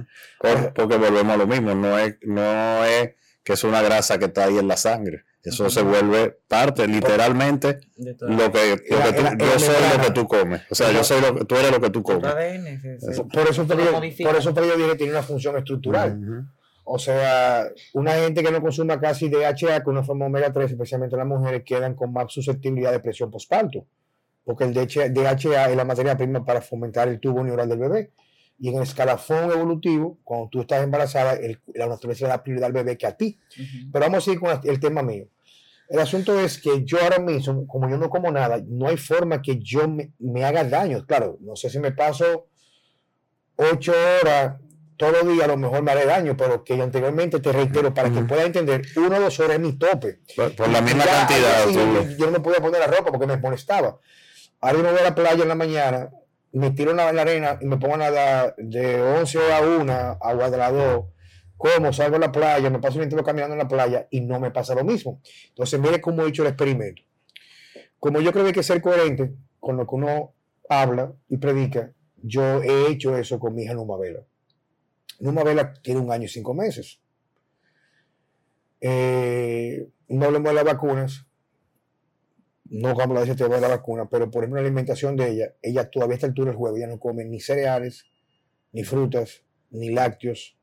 [0.75, 4.45] porque volvemos a lo mismo, no es, no es que es una grasa que está
[4.45, 10.11] ahí en la sangre eso se vuelve parte, literalmente, lo que, yo soy lo que
[10.11, 10.61] tú comes.
[10.69, 12.31] O sea, yo soy lo que tú eres lo que tú comes.
[13.33, 13.75] Por eso te
[14.23, 16.47] por eso te dije que tiene una función estructural.
[16.85, 21.15] O sea, una gente que no consuma casi DHA con una forma omega 3, especialmente
[21.15, 23.85] las mujeres, quedan con más susceptibilidad de presión postparto.
[24.45, 28.11] Porque el DHA es la materia prima para fomentar el tubo neural del bebé.
[28.63, 31.37] Y en el escalafón evolutivo, cuando tú estás embarazada,
[31.73, 33.37] la naturaleza da prioridad al bebé que a ti.
[33.91, 35.27] Pero vamos a ir con el tema mío.
[35.89, 39.41] El asunto es que yo ahora mismo, como yo no como nada, no hay forma
[39.41, 41.05] que yo me, haga daño.
[41.05, 42.47] Claro, no sé si me paso
[43.57, 44.55] ocho horas
[44.95, 48.13] todos los días, a lo mejor me haré daño, pero que anteriormente te reitero, para
[48.13, 50.21] que pueda entender, uno o dos horas es mi tope.
[50.37, 51.69] Por, la misma cantidad.
[52.17, 53.99] yo, no me podía poner la ropa porque me molestaba.
[54.61, 56.09] Ahora yo me voy a la playa en la mañana,
[56.53, 60.49] me tiro en la, arena y me pongo a nadar de 11 a 1, agua
[60.49, 61.05] de la 2
[61.63, 64.37] como salgo a la playa, me paso el tiempo caminando en la playa y no
[64.37, 65.21] me pasa lo mismo.
[65.47, 67.03] Entonces, mire cómo he hecho el experimento.
[67.99, 70.33] Como yo creo que hay que ser coherente con lo que uno
[70.67, 74.25] habla y predica, yo he hecho eso con mi hija Numa Vela.
[75.21, 76.99] Numa Vela tiene un año y cinco meses.
[78.81, 81.25] Eh, no hablemos de las vacunas,
[82.65, 85.53] no hablamos de ese tema de la vacuna, pero por ejemplo la alimentación de ella,
[85.61, 88.05] ella todavía a esta altura del juego, ya no come ni cereales,
[88.71, 90.57] ni frutas, ni lácteos,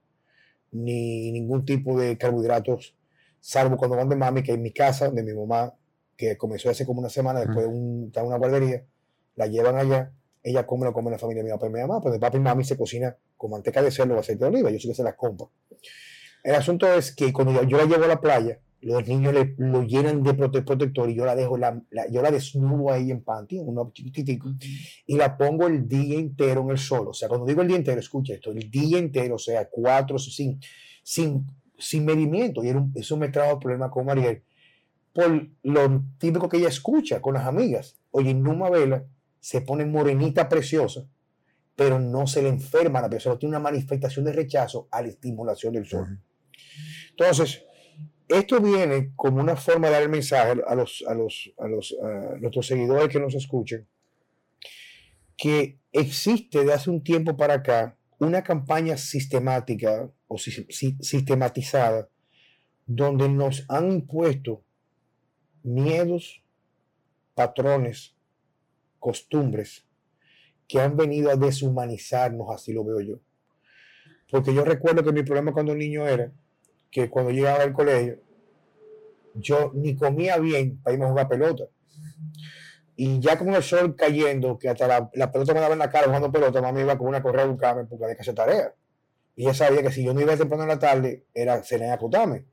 [0.72, 2.96] ni ningún tipo de carbohidratos,
[3.40, 5.74] salvo cuando van de mami, que en mi casa, de mi mamá,
[6.16, 8.84] que comenzó hace como una semana después de un, una guardería,
[9.36, 12.00] la llevan allá, ella come lo come la familia de mi papá y mi mamá,
[12.00, 14.70] pero de papá y mami se cocina con manteca de cerdo o aceite de oliva,
[14.70, 15.50] yo sé que se las compro.
[16.42, 19.82] El asunto es que cuando yo la llevo a la playa, los niños le, lo
[19.82, 23.90] llenan de protector y yo la dejo, la, yo la desnudo ahí en panty, uno
[23.92, 24.52] chiquitico,
[25.06, 27.08] y la pongo el día entero en el sol.
[27.08, 30.18] O sea, cuando digo el día entero, escucha esto, el día entero, o sea, cuatro,
[30.18, 30.60] sin,
[31.02, 31.46] sin,
[31.78, 32.62] sin medimiento.
[32.64, 34.42] Y eso me trajo problema con Mariel
[35.12, 37.98] por lo típico que ella escucha con las amigas.
[38.10, 39.04] Oye, Numa Vela
[39.40, 41.06] se pone morenita preciosa,
[41.74, 45.72] pero no se le enferma la persona, tiene una manifestación de rechazo a la estimulación
[45.72, 46.20] del sol.
[47.10, 47.64] Entonces,
[48.30, 51.96] esto viene como una forma de dar el mensaje a los, a los, a los
[52.40, 53.86] nuestros seguidores que nos escuchen,
[55.36, 62.08] que existe de hace un tiempo para acá una campaña sistemática o sistematizada
[62.86, 64.62] donde nos han impuesto
[65.62, 66.42] miedos,
[67.34, 68.14] patrones,
[68.98, 69.86] costumbres
[70.68, 73.20] que han venido a deshumanizarnos, así lo veo yo.
[74.30, 76.32] Porque yo recuerdo que mi problema cuando niño era
[76.90, 78.18] que cuando llegaba al colegio,
[79.35, 81.64] yo ni comía bien para irme a jugar pelota.
[82.96, 86.07] Y ya con el sol cayendo, que hasta la, pelota me daba en la cara
[86.07, 88.74] jugando pelota, mamá iba con una correa a buscarme porque había que hacer tarea.
[89.37, 91.94] Y ella sabía que si yo no iba temprano en la tarde, era cenar a
[91.94, 92.44] acotarme.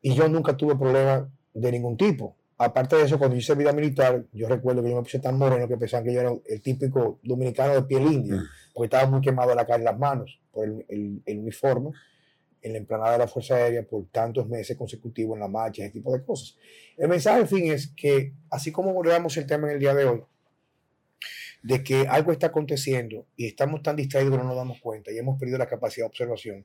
[0.00, 2.36] Y yo nunca tuve problemas de ningún tipo.
[2.56, 5.36] Aparte de eso, cuando yo hice vida militar, yo recuerdo que yo me puse tan
[5.36, 8.44] moreno que pensaban que yo era el típico dominicano de piel india, mm.
[8.74, 11.90] porque estaba muy quemado la cara y las manos por el, el uniforme
[12.64, 15.92] en la emplanada de la Fuerza Aérea por tantos meses consecutivos en la marcha, ese
[15.92, 16.56] tipo de cosas.
[16.96, 20.06] El mensaje, en fin, es que así como abordamos el tema en el día de
[20.06, 20.24] hoy,
[21.62, 25.18] de que algo está aconteciendo y estamos tan distraídos que no nos damos cuenta y
[25.18, 26.64] hemos perdido la capacidad de observación,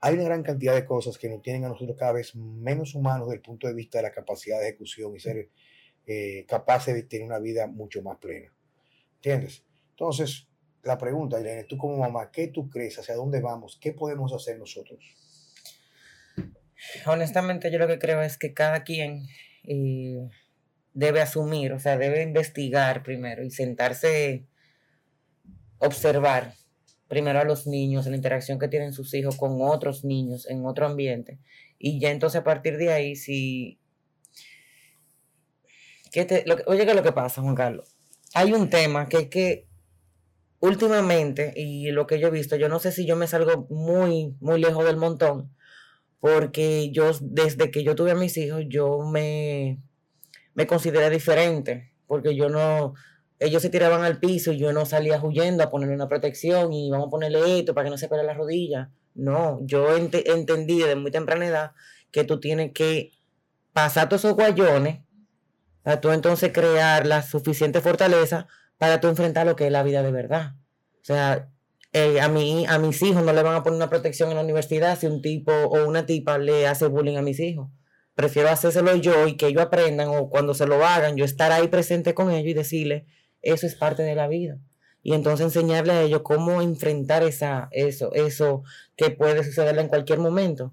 [0.00, 3.28] hay una gran cantidad de cosas que nos tienen a nosotros cada vez menos humanos
[3.28, 5.50] desde el punto de vista de la capacidad de ejecución y ser
[6.04, 8.52] eh, capaces de tener una vida mucho más plena.
[9.16, 9.64] ¿Entiendes?
[9.90, 10.48] Entonces,
[10.82, 12.98] la pregunta, Irene, tú como mamá, ¿qué tú crees?
[12.98, 13.78] ¿Hacia dónde vamos?
[13.80, 14.98] ¿Qué podemos hacer nosotros?
[17.06, 19.26] Honestamente, yo lo que creo es que cada quien
[19.64, 20.28] eh,
[20.94, 24.46] debe asumir, o sea, debe investigar primero y sentarse,
[25.78, 26.54] observar
[27.08, 30.86] primero a los niños, la interacción que tienen sus hijos con otros niños en otro
[30.86, 31.38] ambiente.
[31.78, 33.78] Y ya entonces a partir de ahí, si...
[36.12, 37.96] ¿Qué te, oye, ¿qué es lo que pasa, Juan Carlos?
[38.34, 39.68] Hay un tema que es que
[40.60, 44.34] últimamente, y lo que yo he visto, yo no sé si yo me salgo muy,
[44.40, 45.54] muy lejos del montón,
[46.20, 49.80] porque yo desde que yo tuve a mis hijos, yo me,
[50.54, 52.94] me consideré diferente, porque yo no,
[53.38, 56.90] ellos se tiraban al piso y yo no salía huyendo a ponerle una protección y
[56.90, 58.90] vamos a ponerle esto para que no se pele la rodilla.
[59.14, 61.72] No, yo entendí desde muy temprana edad
[62.10, 63.12] que tú tienes que
[63.72, 65.00] pasar todos esos guayones
[65.82, 70.02] para tú entonces crear la suficiente fortaleza para tú enfrentar lo que es la vida
[70.02, 70.54] de verdad.
[71.00, 71.48] O sea,
[72.04, 74.42] eh, a, mí, a mis hijos no le van a poner una protección en la
[74.42, 77.68] universidad si un tipo o una tipa le hace bullying a mis hijos.
[78.14, 81.68] Prefiero hacérselo yo y que ellos aprendan o cuando se lo hagan, yo estar ahí
[81.68, 83.06] presente con ellos y decirle,
[83.42, 84.58] eso es parte de la vida.
[85.02, 88.62] Y entonces enseñarle a ellos cómo enfrentar esa, eso, eso
[88.96, 90.72] que puede sucederle en cualquier momento.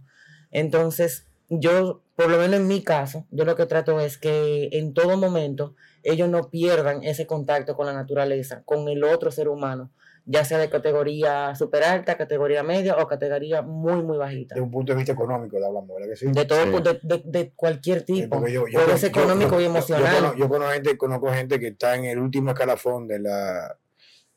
[0.52, 4.94] Entonces, yo, por lo menos en mi caso, yo lo que trato es que en
[4.94, 9.92] todo momento ellos no pierdan ese contacto con la naturaleza, con el otro ser humano,
[10.26, 14.56] ya sea de categoría super alta, categoría media o categoría muy, muy bajita.
[14.56, 16.26] De un punto de vista económico, de hablamos, ¿verdad que sí?
[16.32, 18.66] De todo, De, de, de, cualquier tipo, yo,
[19.04, 20.36] económico y emocional.
[20.36, 23.78] Yo, conozco, gente, conozco gente que está en el último escalafón de la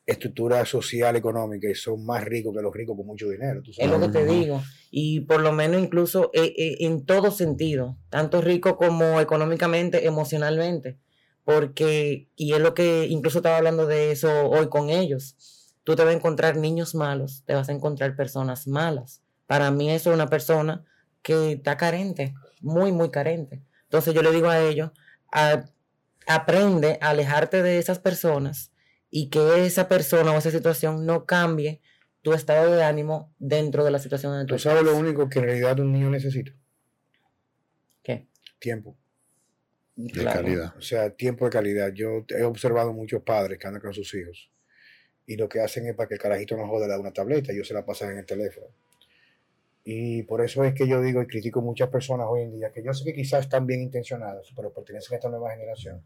[0.05, 3.63] estructura social económica y son más ricos que los ricos con mucho dinero.
[3.77, 4.63] Es lo que te digo.
[4.91, 10.99] Y por lo menos incluso eh, eh, en todo sentido, tanto rico como económicamente, emocionalmente.
[11.45, 15.35] Porque, y es lo que incluso estaba hablando de eso hoy con ellos
[15.89, 19.23] Tú te vas a encontrar niños malos, te vas a encontrar personas malas.
[19.47, 20.85] Para mí eso es una persona
[21.23, 23.63] que está carente, muy, muy carente.
[23.85, 24.91] Entonces yo le digo a ellos,
[26.27, 28.71] aprende a alejarte de esas personas
[29.09, 31.81] y que esa persona o esa situación no cambie
[32.21, 35.39] tu estado de ánimo dentro de la situación de tu ¿Tú sabes lo único que
[35.39, 36.53] en realidad un niño necesita?
[38.03, 38.29] ¿Qué?
[38.59, 38.95] Tiempo.
[39.97, 40.75] De calidad.
[40.77, 41.95] O sea, tiempo de calidad.
[41.95, 44.51] Yo he observado muchos padres que andan con sus hijos
[45.29, 47.69] y lo que hacen es para que el carajito no jode la una tableta, ellos
[47.69, 48.67] se la pasan en el teléfono.
[49.85, 52.83] Y por eso es que yo digo y critico muchas personas hoy en día, que
[52.83, 56.03] yo sé que quizás están bien intencionadas, pero pertenecen a esta nueva generación,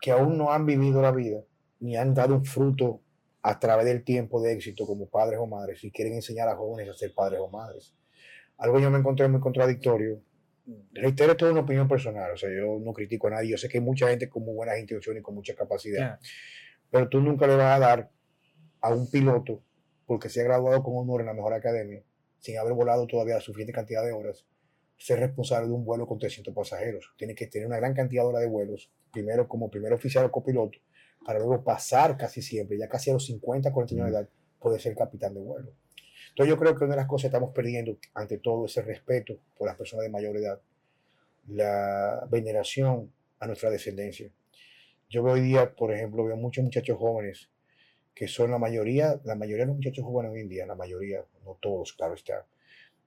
[0.00, 1.40] que aún no han vivido la vida,
[1.78, 3.00] ni han dado un fruto
[3.42, 6.90] a través del tiempo de éxito como padres o madres, y quieren enseñar a jóvenes
[6.90, 7.94] a ser padres o madres.
[8.58, 10.20] Algo yo me encontré muy contradictorio.
[10.92, 13.68] Reitero, esto es una opinión personal, o sea, yo no critico a nadie, yo sé
[13.68, 16.18] que hay mucha gente con muy buenas intenciones y con mucha capacidad,
[16.90, 18.10] pero tú nunca le vas a dar
[18.82, 19.62] a un piloto
[20.06, 22.02] porque se ha graduado con honor en la mejor academia,
[22.38, 24.44] sin haber volado todavía la suficiente cantidad de horas,
[24.98, 27.14] ser responsable de un vuelo con 300 pasajeros.
[27.16, 30.30] Tiene que tener una gran cantidad de horas de vuelos, primero como primer oficial o
[30.30, 30.78] copiloto,
[31.24, 34.28] para luego pasar casi siempre, ya casi a los 50, 40 años de edad,
[34.58, 35.72] poder ser capitán de vuelo.
[36.30, 38.84] Entonces yo creo que una de las cosas que estamos perdiendo, ante todo, es el
[38.84, 40.60] respeto por las personas de mayor edad,
[41.48, 44.30] la veneración a nuestra descendencia.
[45.08, 47.51] Yo veo hoy día, por ejemplo, veo muchos muchachos jóvenes
[48.14, 51.24] que son la mayoría, la mayoría de los muchachos jóvenes hoy en día, la mayoría,
[51.44, 52.46] no todos, claro está,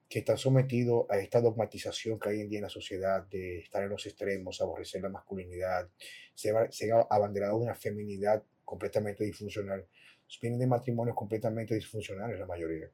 [0.09, 3.83] que están sometidos a esta dogmatización que hay en día en la sociedad de estar
[3.83, 5.89] en los extremos, aborrecer la masculinidad,
[6.33, 9.85] ser, ser abanderado de una feminidad completamente disfuncional,
[10.41, 12.89] vienen de matrimonios completamente disfuncionales la mayoría.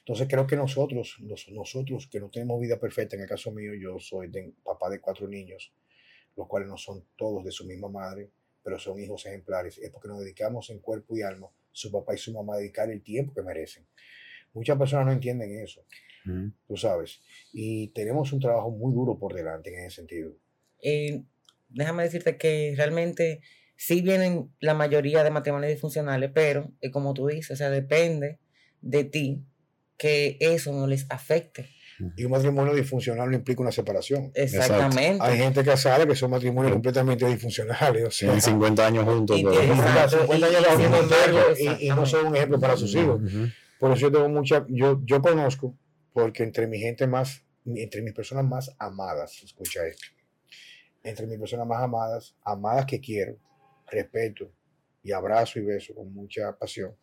[0.00, 1.18] Entonces creo que nosotros,
[1.50, 5.00] nosotros que no tenemos vida perfecta, en el caso mío yo soy de, papá de
[5.00, 5.72] cuatro niños,
[6.36, 8.30] los cuales no son todos de su misma madre,
[8.62, 12.18] pero son hijos ejemplares, es porque nos dedicamos en cuerpo y alma, su papá y
[12.18, 13.86] su mamá, a dedicar el tiempo que merecen.
[14.52, 15.84] Muchas personas no entienden eso,
[16.66, 17.20] tú sabes,
[17.52, 20.36] y tenemos un trabajo muy duro por delante en ese sentido.
[20.82, 21.24] Eh,
[21.70, 23.40] déjame decirte que realmente
[23.76, 28.38] sí vienen la mayoría de matrimonios disfuncionales, pero eh, como tú dices, o sea, depende
[28.80, 29.44] de ti
[29.96, 31.70] que eso no les afecte.
[32.16, 34.30] Y un matrimonio disfuncional no implica una separación.
[34.34, 35.22] Exactamente.
[35.22, 38.04] Hay gente casada que son matrimonios completamente disfuncionales.
[38.04, 39.38] O sea, 50 años juntos.
[39.38, 40.04] Y, 50
[41.24, 43.20] años y, y, no son un ejemplo para sus hijos.
[43.82, 45.76] Por eso yo tengo mucha, yo, yo conozco,
[46.12, 50.06] porque entre mi gente más, entre mis personas más amadas, escucha esto,
[51.02, 53.36] entre mis personas más amadas, amadas que quiero,
[53.90, 54.52] respeto
[55.02, 56.94] y abrazo y beso con mucha pasión,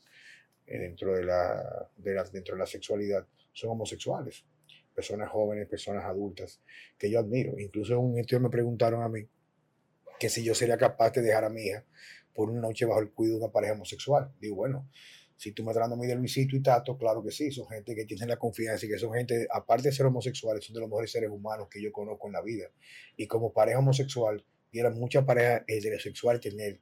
[0.65, 1.89] eh, dentro, de la,
[2.31, 4.45] dentro de la sexualidad son homosexuales.
[4.93, 6.61] Personas jóvenes, personas adultas,
[6.97, 7.57] que yo admiro.
[7.59, 9.27] Incluso un estudio me preguntaron a mí
[10.19, 11.85] que si yo sería capaz de dejar a mi hija
[12.33, 14.31] por una noche bajo el cuidado de una pareja homosexual.
[14.39, 14.89] Digo, bueno,
[15.37, 17.67] si tú me estás dando a mí de Luisito y Tato, claro que sí, son
[17.67, 20.81] gente que tiene la confianza y que son gente, aparte de ser homosexuales, son de
[20.81, 22.67] los mejores seres humanos que yo conozco en la vida.
[23.15, 26.81] Y como pareja homosexual, dieran muchas parejas heterosexuales tener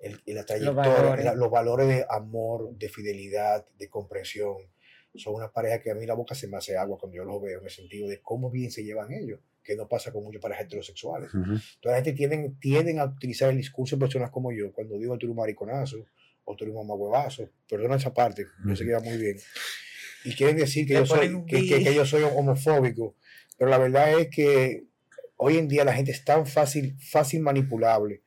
[0.00, 1.86] el, la trayectoria, los valores.
[1.86, 4.56] de amor, de fidelidad, de comprensión.
[5.14, 7.40] Son una pareja que a mí la boca se me hace agua cuando yo los
[7.40, 10.42] veo, en el sentido de cómo bien se llevan ellos, que no pasa con muchas
[10.42, 11.30] parejas heterosexuales.
[11.32, 15.16] Entonces la gente tienden, tienden a utilizar el discurso de personas como yo, cuando digo
[15.16, 16.04] tú eres un mariconazo,
[16.44, 19.38] o tú eres un mamahuevazo, perdona esa parte, no se queda muy bien.
[20.24, 23.14] Y quieren decir que yo, soy, que, que, que yo soy homofóbico,
[23.58, 24.84] pero la verdad es que
[25.36, 28.22] hoy en día la gente es tan fácil, fácil manipulable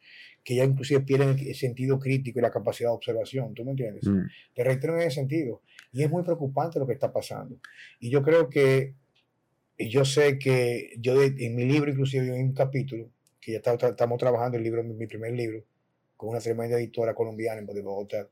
[0.47, 4.07] que ya inclusive pierden el sentido crítico y la capacidad de observación, ¿tú me entiendes?
[4.07, 4.21] Mm.
[4.55, 5.61] Te reitero en ese sentido.
[5.97, 7.59] Y es muy preocupante lo que está pasando.
[7.99, 8.93] Y yo creo que,
[9.79, 13.09] yo sé que yo en mi libro inclusive hay un capítulo,
[13.41, 15.63] que ya estamos trabajando el libro, mi primer libro,
[16.15, 18.29] con una tremenda editora colombiana en Bogotá.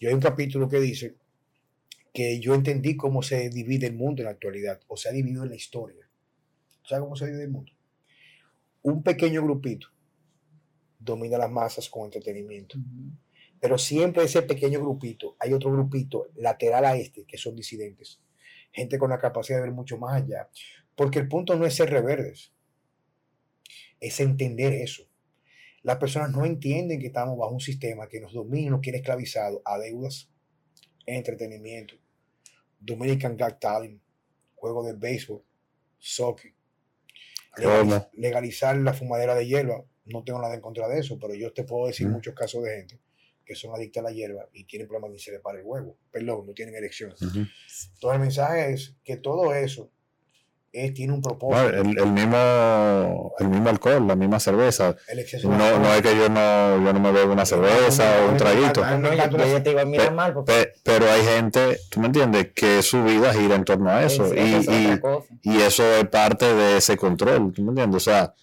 [0.00, 1.14] Yo hay un capítulo que dice
[2.12, 5.44] que yo entendí cómo se divide el mundo en la actualidad, o se ha dividido
[5.44, 6.10] en la historia.
[6.82, 7.70] ¿Sabes cómo se divide el mundo?
[8.82, 9.86] Un pequeño grupito
[10.98, 12.76] domina las masas con entretenimiento.
[13.64, 18.20] Pero siempre ese pequeño grupito, hay otro grupito lateral a este, que son disidentes.
[18.70, 20.50] Gente con la capacidad de ver mucho más allá.
[20.94, 22.52] Porque el punto no es ser reverdes,
[24.00, 25.08] es entender eso.
[25.82, 29.62] Las personas no entienden que estamos bajo un sistema que nos domina nos quiere esclavizado
[29.64, 30.30] a deudas,
[31.06, 31.94] entretenimiento,
[32.78, 33.98] Dominican Got Talent,
[34.56, 35.42] juego de béisbol,
[35.98, 36.52] soccer,
[38.12, 41.64] legalizar la fumadera de hierba, no tengo nada en contra de eso, pero yo te
[41.64, 43.00] puedo decir muchos casos de gente
[43.44, 45.96] que son adictas a la hierba y tienen problemas ni se le para el huevo.
[46.10, 47.14] Perdón, no tienen erección.
[47.20, 47.48] Entonces
[48.02, 49.90] el mensaje es que todo eso
[50.94, 51.68] tiene un propósito.
[51.68, 54.96] el, mismo, el mismo alcohol, la misma cerveza.
[55.44, 58.82] no, no es que yo no, yo no me bebo una cerveza o un traguito.
[60.82, 64.34] Pero hay gente, tú me entiendes, que su vida gira en torno a eso.
[64.34, 65.00] y,
[65.42, 67.96] y, eso es parte de ese control, ¿tú me entiendes?
[67.96, 68.34] O sea,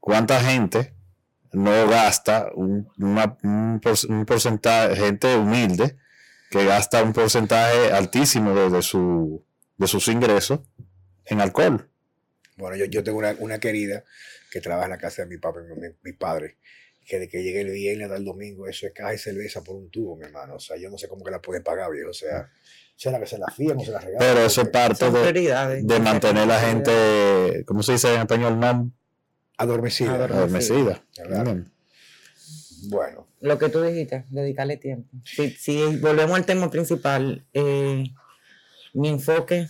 [0.00, 0.94] ¿cuánta gente
[1.52, 5.96] no gasta un, un, porcentaje, gente humilde,
[6.50, 9.44] que gasta un porcentaje altísimo de, su,
[9.76, 10.60] de sus ingresos
[11.26, 11.88] en alcohol.
[12.56, 14.04] Bueno, yo, yo tengo una, una, querida
[14.50, 16.58] que trabaja en la casa de mi papá, mi, mi padre,
[17.06, 19.90] que de que llegue el viernes el domingo, eso es caja de cerveza por un
[19.90, 20.56] tubo, mi hermano.
[20.56, 22.10] O sea, yo no sé cómo que la pueden pagar, viejo.
[22.10, 22.50] O sea,
[22.94, 24.18] sea la que se la fían o se la regalan.
[24.18, 28.60] Pero eso es parte de, de, mantener la gente, ¿cómo se dice en español?
[28.60, 28.92] No,
[29.60, 30.14] adormecida.
[30.14, 31.02] Adormecida.
[32.88, 33.26] Bueno.
[33.40, 35.08] Lo que tú dijiste, dedicarle tiempo.
[35.24, 38.04] Si, si volvemos al tema principal, eh,
[38.92, 39.68] mi enfoque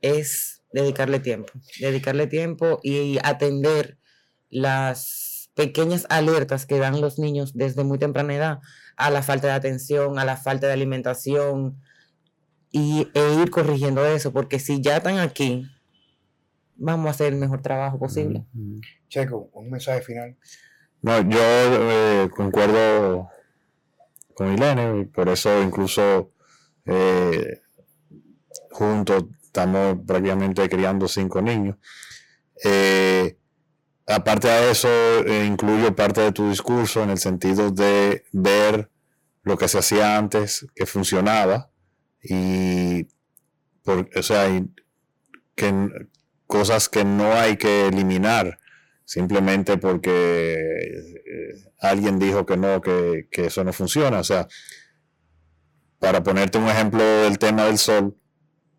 [0.00, 3.98] es dedicarle tiempo, dedicarle tiempo y atender
[4.50, 8.58] las pequeñas alertas que dan los niños desde muy temprana edad
[8.96, 11.80] a la falta de atención, a la falta de alimentación
[12.70, 15.66] y, e ir corrigiendo eso, porque si ya están aquí,
[16.76, 18.44] vamos a hacer el mejor trabajo posible.
[19.08, 20.36] Checo, un mensaje final.
[21.02, 23.28] No, yo eh, concuerdo
[24.34, 26.32] con Ilene, y por eso incluso
[26.84, 27.62] eh,
[28.70, 31.76] juntos estamos prácticamente criando cinco niños.
[32.62, 33.38] Eh,
[34.06, 34.88] aparte de eso,
[35.26, 38.90] eh, incluyo parte de tu discurso en el sentido de ver
[39.42, 41.70] lo que se hacía antes, que funcionaba,
[42.22, 43.06] y
[43.82, 44.66] por, o sea, hay
[45.54, 45.72] que,
[46.46, 48.58] cosas que no hay que eliminar
[49.04, 54.18] simplemente porque eh, alguien dijo que no, que, que, eso no funciona.
[54.18, 54.48] O sea,
[55.98, 58.16] para ponerte un ejemplo del tema del sol,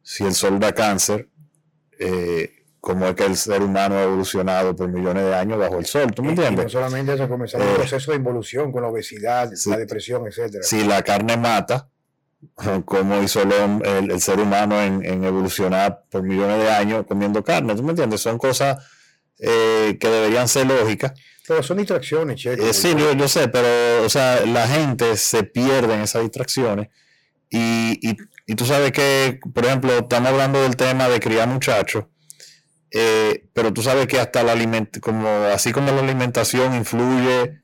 [0.03, 1.29] si el sol da cáncer,
[1.99, 5.85] eh, como es que el ser humano ha evolucionado por millones de años bajo el
[5.85, 6.65] sol, ¿tú me entiendes?
[6.65, 10.59] no solamente eso, comenzó un eh, proceso de involución con la obesidad, la depresión, etc.
[10.61, 11.89] Si la carne mata,
[12.85, 17.83] como hizo el, el, ser humano en, evolucionar por millones de años comiendo carne, ¿tú
[17.83, 18.21] me entiendes?
[18.21, 18.83] Son cosas
[19.39, 21.13] eh, que deberían ser lógicas.
[21.47, 22.45] Pero son distracciones.
[22.45, 26.89] Eh, sí, yo, sé, pero o sea, la gente se pierde en esas distracciones.
[27.49, 32.03] Y, y, y tú sabes que, por ejemplo, estamos hablando del tema de criar muchachos
[32.91, 34.55] eh, pero tú sabes que hasta la
[35.01, 37.61] como así como la alimentación influye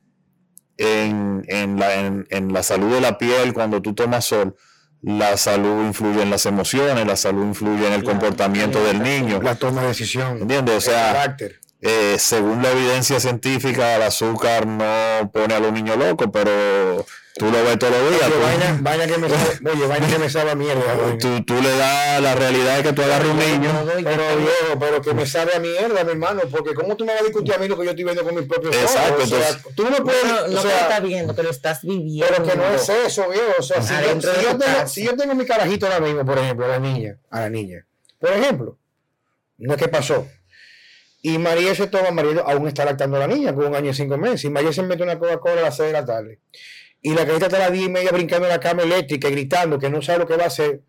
[0.77, 4.55] en, en, la, en, la salud de la piel cuando tú tomas sol,
[5.01, 9.41] la salud influye en las emociones, la salud influye en el comportamiento del niño.
[9.41, 10.41] La toma de decisión.
[10.41, 10.77] ¿Entiendes?
[10.77, 11.35] O sea,
[11.81, 17.05] eh, según la evidencia científica, el azúcar no pone a los niños locos, pero
[17.35, 18.29] Tú lo ves todos los días.
[18.29, 21.17] Oye, vaina, que me sabe, oye, vaina que me sabe a mierda.
[21.19, 23.71] Tú, tú, le das la realidad de que tú agarras un niño.
[24.03, 26.41] Pero viejo, pero que me sabe a mierda, mi hermano.
[26.51, 28.35] Porque ¿cómo tú me vas a discutir a mí lo que yo estoy viendo con
[28.35, 28.91] mis propios ojos?
[28.91, 29.23] Exacto.
[29.23, 30.23] O sea, tú no puedes.
[30.23, 32.27] No, no o sea, que estás viendo, que lo estás viviendo.
[32.29, 33.53] Pero que no es eso, viejo.
[33.57, 36.37] O sea, si yo, si, yo tengo, si yo tengo mi carajito ahora mismo, por
[36.37, 37.83] ejemplo, a la niña, a la niña.
[38.19, 38.77] Por ejemplo,
[39.57, 40.27] no es que pasó.
[41.23, 43.93] Y María se toma, María aún está lactando a la niña con un año y
[43.95, 44.43] cinco meses.
[44.43, 46.39] Y María se mete una Coca-Cola a las seis de la tarde
[47.03, 49.31] y la carita está a las 10 y media brincando en la cama eléctrica y
[49.31, 50.81] gritando que no sabe lo que va a hacer,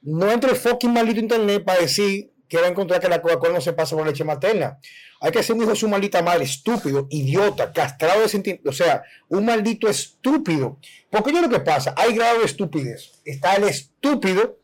[0.00, 3.60] no entre fucking maldito internet para decir que va a encontrar que la Coca-Cola no
[3.60, 4.78] se pasa con leche materna.
[5.20, 8.70] Hay que ser un hijo de su maldita madre, estúpido, idiota, castrado de sentimiento.
[8.70, 10.78] O sea, un maldito estúpido.
[11.10, 13.20] Porque yo lo que pasa, hay grado de estupidez.
[13.26, 14.60] Está el estúpido,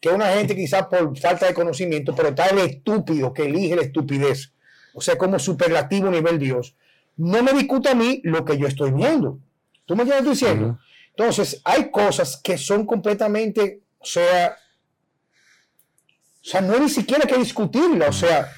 [0.00, 3.82] que una gente quizás por falta de conocimiento, pero está el estúpido que elige la
[3.82, 4.52] estupidez.
[4.94, 6.74] O sea, como superlativo nivel Dios.
[7.16, 9.38] No me discuta a mí lo que yo estoy viendo.
[9.88, 10.78] ¿Tú me entiendes diciendo?
[11.16, 14.54] Entonces, hay cosas que son completamente, o sea,
[16.44, 18.08] o sea, no hay ni siquiera que discutirla.
[18.08, 18.52] O sea,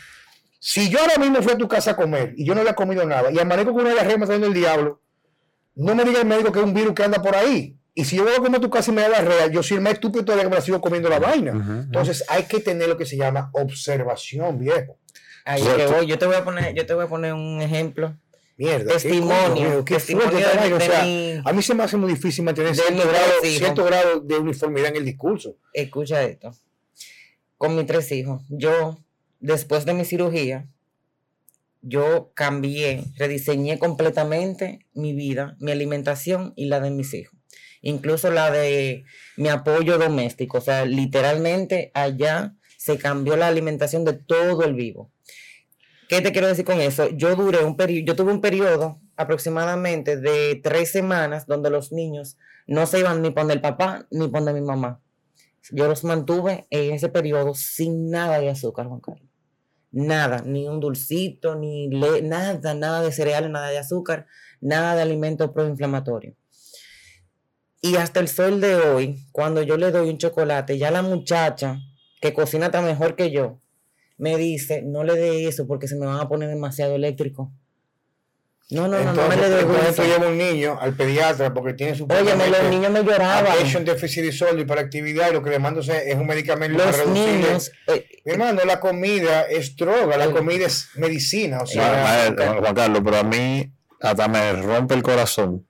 [0.58, 3.06] si yo ahora mismo fui a tu casa a comer y yo no había comido
[3.06, 5.00] nada y amanezco con una diarrea matando el diablo,
[5.76, 7.78] no me diga el médico que es un virus que anda por ahí.
[7.94, 9.76] Y si yo voy a comer a tu casa y me da diarrea, yo soy
[9.76, 11.52] el más estúpido todavía que me la sigo comiendo la vaina.
[11.84, 14.98] Entonces hay que tener lo que se llama observación, viejo.
[15.44, 16.06] Ahí que voy.
[16.06, 18.16] Yo te voy a poner, yo te voy a poner un ejemplo
[18.60, 19.82] Mierda, testimonio.
[19.86, 21.02] Qué, testimonio o sea,
[21.46, 25.56] a mí se me hace muy difícil mantener cierto grado, de uniformidad en el discurso.
[25.72, 26.52] Escucha esto.
[27.56, 28.98] Con mis tres hijos, yo,
[29.38, 30.68] después de mi cirugía,
[31.80, 37.34] yo cambié, rediseñé completamente mi vida, mi alimentación y la de mis hijos.
[37.80, 39.04] Incluso la de
[39.38, 40.58] mi apoyo doméstico.
[40.58, 45.10] O sea, literalmente allá se cambió la alimentación de todo el vivo.
[46.10, 47.08] ¿Qué te quiero decir con eso?
[47.10, 52.36] Yo duré un periodo, yo tuve un periodo aproximadamente de tres semanas donde los niños
[52.66, 55.00] no se iban ni por el papá ni por mi mamá.
[55.70, 59.28] Yo los mantuve en ese periodo sin nada de azúcar, Juan Carlos.
[59.92, 64.26] Nada, ni un dulcito, ni nada, nada de cereales, nada de azúcar,
[64.60, 66.34] nada de alimento proinflamatorio.
[67.82, 71.78] Y hasta el sol de hoy, cuando yo le doy un chocolate, ya la muchacha
[72.20, 73.60] que cocina está mejor que yo,
[74.20, 77.50] me dice, no le dé eso porque se me van a poner demasiado eléctrico.
[78.68, 80.04] No, no, no, no me le dé eso.
[80.04, 83.50] llevo un niño al pediatra porque tiene su Oye, los niños me lloraban.
[83.50, 87.10] Attention Deficit Disorder para actividad y lo que le mando es un medicamento los para
[87.10, 91.62] Niños, eh, Mi hermano, la comida es droga, la comida es medicina.
[91.62, 95.66] O sea, Juan Carlos, pero a mí hasta me rompe el corazón.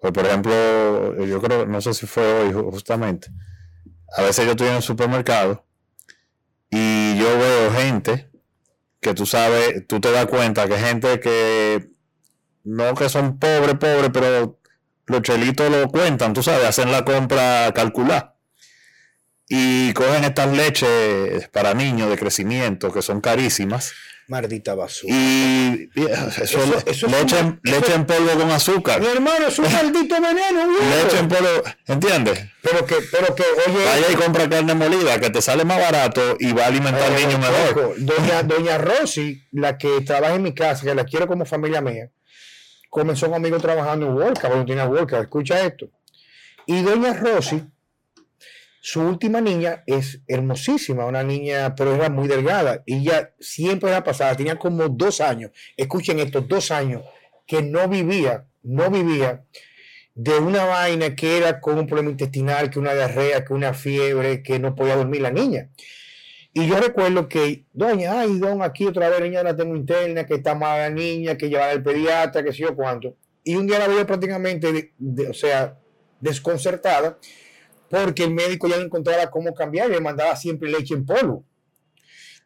[0.00, 3.28] Pues, por ejemplo, yo creo, no sé si fue hoy justamente.
[4.16, 5.66] A veces yo estoy en el supermercado
[6.70, 8.30] y yo veo gente
[9.00, 11.90] que tú sabes, tú te das cuenta que gente que
[12.64, 14.60] no que son pobres, pobres, pero
[15.06, 18.36] los chelitos lo cuentan, tú sabes, hacen la compra calcular.
[19.48, 23.92] Y cogen estas leches para niños de crecimiento que son carísimas
[24.30, 25.12] Maldita basura.
[25.12, 25.90] Y,
[26.40, 26.60] eso,
[27.64, 29.00] leche, en polvo con azúcar.
[29.00, 30.68] Mi hermano, es un maldito veneno.
[30.70, 31.48] Leche en polvo,
[31.88, 32.40] ¿entiendes?
[32.62, 33.84] Pero que, pero que, oye.
[33.84, 37.16] Vaya y compra carne molida, que te sale más barato y va a alimentar al
[37.16, 37.94] niño mejor.
[37.98, 42.12] Doña, doña Rosy, la que trabaja en mi casa, que la quiero como familia mía,
[42.88, 45.18] comenzó conmigo trabajando en Volca, cuando tenía Volca.
[45.18, 45.90] Escucha esto.
[46.66, 47.64] Y doña Rosy
[48.80, 52.82] su última niña es hermosísima, una niña, pero era muy delgada.
[52.86, 57.02] Y ella siempre era pasada, tenía como dos años, escuchen estos dos años,
[57.46, 59.44] que no vivía, no vivía.
[60.14, 64.42] de una vaina que era con un problema intestinal, que una diarrea, que una fiebre,
[64.42, 65.70] que no podía dormir la niña.
[66.52, 70.34] Y yo recuerdo que, doña, ay, don, aquí otra vez, niña, la tengo interna, que
[70.34, 73.16] está mala la niña, que lleva al pediatra, que sé yo cuánto.
[73.44, 74.92] Y un día la veo prácticamente,
[75.28, 75.78] o sea,
[76.20, 77.18] desconcertada,
[77.90, 81.44] porque el médico ya no encontraba cómo cambiar y le mandaba siempre leche en polvo.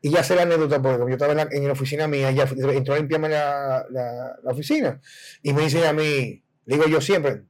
[0.01, 2.99] Y ya sé la anécdota, porque yo estaba en la, oficina mía, ya entró a
[2.99, 5.01] limpiarme la, la, oficina,
[5.43, 7.45] y me dice a mí, digo yo siempre,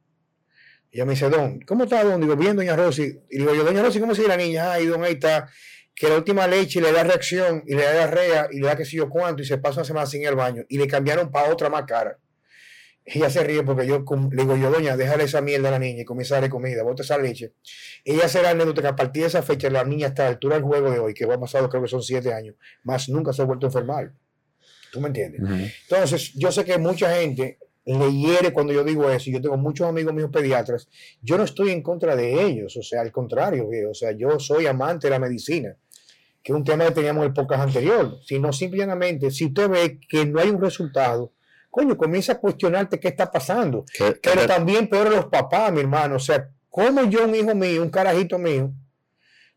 [0.93, 2.21] ella me dice, Don, ¿cómo está Don?
[2.21, 3.19] Digo, bien, doña Rosy.
[3.29, 4.73] Y digo yo, doña Rosy, ¿cómo sigue la niña?
[4.73, 5.49] Ay, Don, ahí está
[5.95, 8.85] que la última leche le da reacción y le da diarrea y le da que
[8.85, 11.51] sé yo cuánto y se pasa una semana sin el baño y le cambiaron para
[11.51, 12.19] otra más cara.
[13.07, 16.03] Ella se ríe porque yo le digo yo, doña, déjale esa mierda a la niña
[16.03, 17.53] y comienza a darle comida, bota esa leche.
[18.05, 20.57] Ella será anécdota que a partir de esa fecha la niña está a la altura
[20.57, 23.43] del juego de hoy, que va pasado creo que son siete años, más nunca se
[23.43, 24.13] ha vuelto a enfermar.
[24.91, 25.41] ¿Tú me entiendes?
[25.83, 29.29] Entonces, yo sé que mucha gente le hiere cuando yo digo eso.
[29.29, 30.89] Yo tengo muchos amigos míos pediatras.
[31.21, 34.67] Yo no estoy en contra de ellos, o sea, al contrario, o sea, yo soy
[34.67, 35.77] amante de la medicina
[36.45, 39.99] que es un tema que teníamos en el podcast anterior, sino simplemente, si usted ve
[40.07, 41.33] que no hay un resultado,
[41.75, 43.85] coño, comienza a cuestionarte qué está pasando.
[44.23, 46.15] Pero también peor los papás, mi hermano.
[46.15, 48.73] O sea, como yo, un hijo mío, un carajito mío,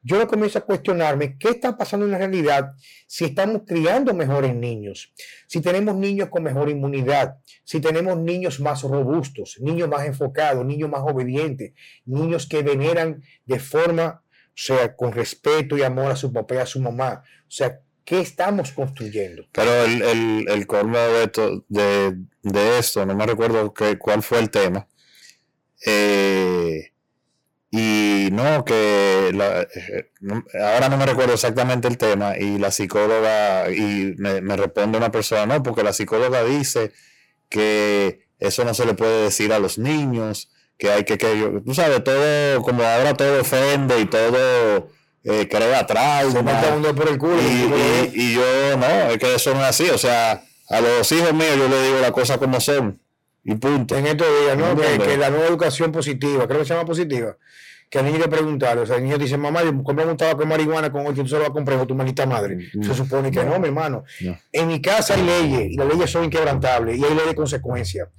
[0.02, 2.72] yo lo comienzo a cuestionarme qué está pasando en la realidad
[3.06, 5.14] si estamos criando mejores niños,
[5.48, 10.90] si tenemos niños con mejor inmunidad, si tenemos niños más robustos, niños más enfocados, niños
[10.90, 11.74] más obedientes,
[12.06, 16.58] niños que veneran de forma o sea, con respeto y amor a su papá y
[16.58, 17.22] a su mamá.
[17.44, 19.44] O sea, ¿qué estamos construyendo?
[19.52, 24.50] Pero el, el, el colmo de, esto, de, esto, no me recuerdo cuál fue el
[24.50, 24.88] tema.
[25.86, 26.94] Eh,
[27.70, 30.12] y no, que eh,
[30.64, 35.12] ahora no me recuerdo exactamente el tema y la psicóloga, y me, me responde una
[35.12, 36.94] persona, no, porque la psicóloga dice
[37.50, 41.74] que eso no se le puede decir a los niños, que hay que, que tú
[41.74, 44.96] sabes, todo, como ahora todo ofende y todo
[45.28, 46.62] eh, crea trauma.
[46.96, 47.38] por el culo.
[47.42, 49.90] Y, y, yo, no, es que eso no es así.
[49.90, 53.00] O sea, a los hijos míos yo les digo las cosas como son.
[53.44, 53.96] Y punto.
[53.96, 54.76] En estos días, ¿no?
[54.76, 57.36] Que, la nueva educación positiva, creo que se llama positiva.
[57.90, 60.42] Que al niño le preguntaron, o sea, el niño dice, mamá, yo compré un tabaco
[60.42, 62.70] de marihuana con ocho, tú se lo vas a comprar con tu manita madre.
[62.74, 64.04] Mm, se supone que no, mi hermano.
[64.52, 68.10] En mi casa hay leyes, y las leyes son inquebrantables, y hay leyes de consecuencias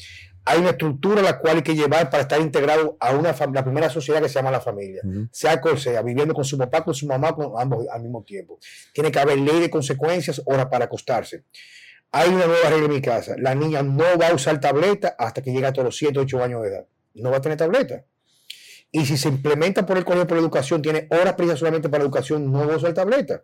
[0.49, 3.63] hay una estructura a la cual hay que llevar para estar integrado a una la
[3.63, 6.95] primera sociedad que se llama la familia, sea cual sea, viviendo con su papá, con
[6.95, 8.59] su mamá, con ambos al mismo tiempo.
[8.95, 11.45] Tiene que haber ley de consecuencias, hora para acostarse.
[12.13, 13.35] Hay una nueva regla en mi casa.
[13.37, 16.43] La niña no va a usar tableta hasta que llegue a todos los 7, 8
[16.43, 16.87] años de edad.
[17.13, 18.05] No va a tener tableta.
[18.91, 22.51] Y si se implementa por el Colegio por Educación, tiene horas precisas solamente para educación,
[22.51, 23.43] no va a usar tableta.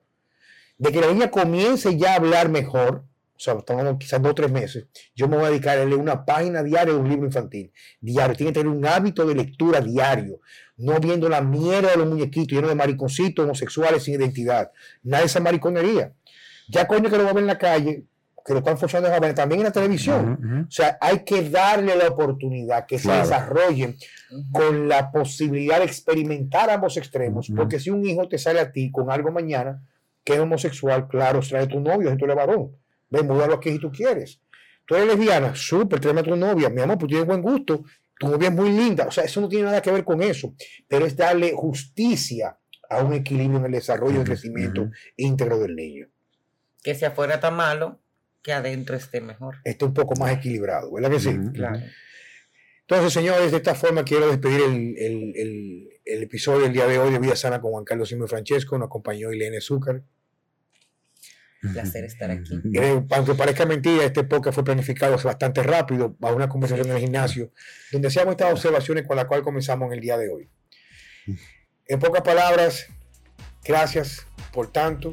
[0.78, 3.04] De que la niña comience ya a hablar mejor,
[3.36, 5.98] o sea, estamos quizás dos o tres meses, yo me voy a dedicar a leer
[5.98, 7.72] una página diaria de un libro infantil.
[8.00, 8.36] Diario.
[8.36, 10.40] Tiene que tener un hábito de lectura diario.
[10.76, 14.70] No viendo la mierda de los muñequitos llenos de mariconcitos homosexuales sin identidad.
[15.02, 16.12] Nada de esa mariconería.
[16.68, 18.04] Ya coño que lo va a ver en la calle,
[18.44, 20.66] que lo están forzando a ver también en la televisión.
[20.68, 23.96] O sea, hay que darle la oportunidad que se desarrollen
[24.52, 27.50] con la posibilidad de experimentar ambos extremos.
[27.54, 29.82] Porque si un hijo te sale a ti con algo mañana
[30.22, 32.83] que es homosexual, claro, trae tu novio, es tu varón
[33.14, 34.40] Ven, lo aquí si tú quieres.
[34.86, 36.68] Tú eres lesbiana, súper, tráeme a tu novia.
[36.68, 37.84] Mi amor, pues tienes buen gusto.
[38.18, 39.06] Tu novia es muy linda.
[39.06, 40.54] O sea, eso no tiene nada que ver con eso.
[40.86, 42.58] Pero es darle justicia
[42.90, 46.08] a un equilibrio en el desarrollo y el crecimiento íntegro del niño.
[46.82, 48.00] Que si afuera está malo,
[48.42, 49.56] que adentro esté mejor.
[49.64, 51.34] Esté un poco más equilibrado, ¿verdad que sí?
[51.54, 51.80] Claro.
[52.82, 57.34] Entonces, señores, de esta forma quiero despedir el, episodio del día de hoy de Vida
[57.34, 58.76] Sana con Juan Carlos Simón Francesco.
[58.76, 60.02] Nos acompañó Ilene Zúcar
[61.72, 62.60] placer estar aquí.
[63.10, 67.52] aunque parezca mentira, este podcast fue planificado bastante rápido, a una conversación en el gimnasio,
[67.92, 70.50] donde hacíamos estas observaciones con las cuales comenzamos en el día de hoy.
[71.86, 72.86] En pocas palabras,
[73.62, 75.10] gracias por tanto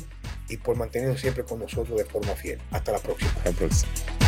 [0.47, 2.61] y por mantenernos siempre con nosotros de forma fiel.
[2.71, 3.29] Hasta la próxima.
[3.31, 4.20] Hasta la próxima.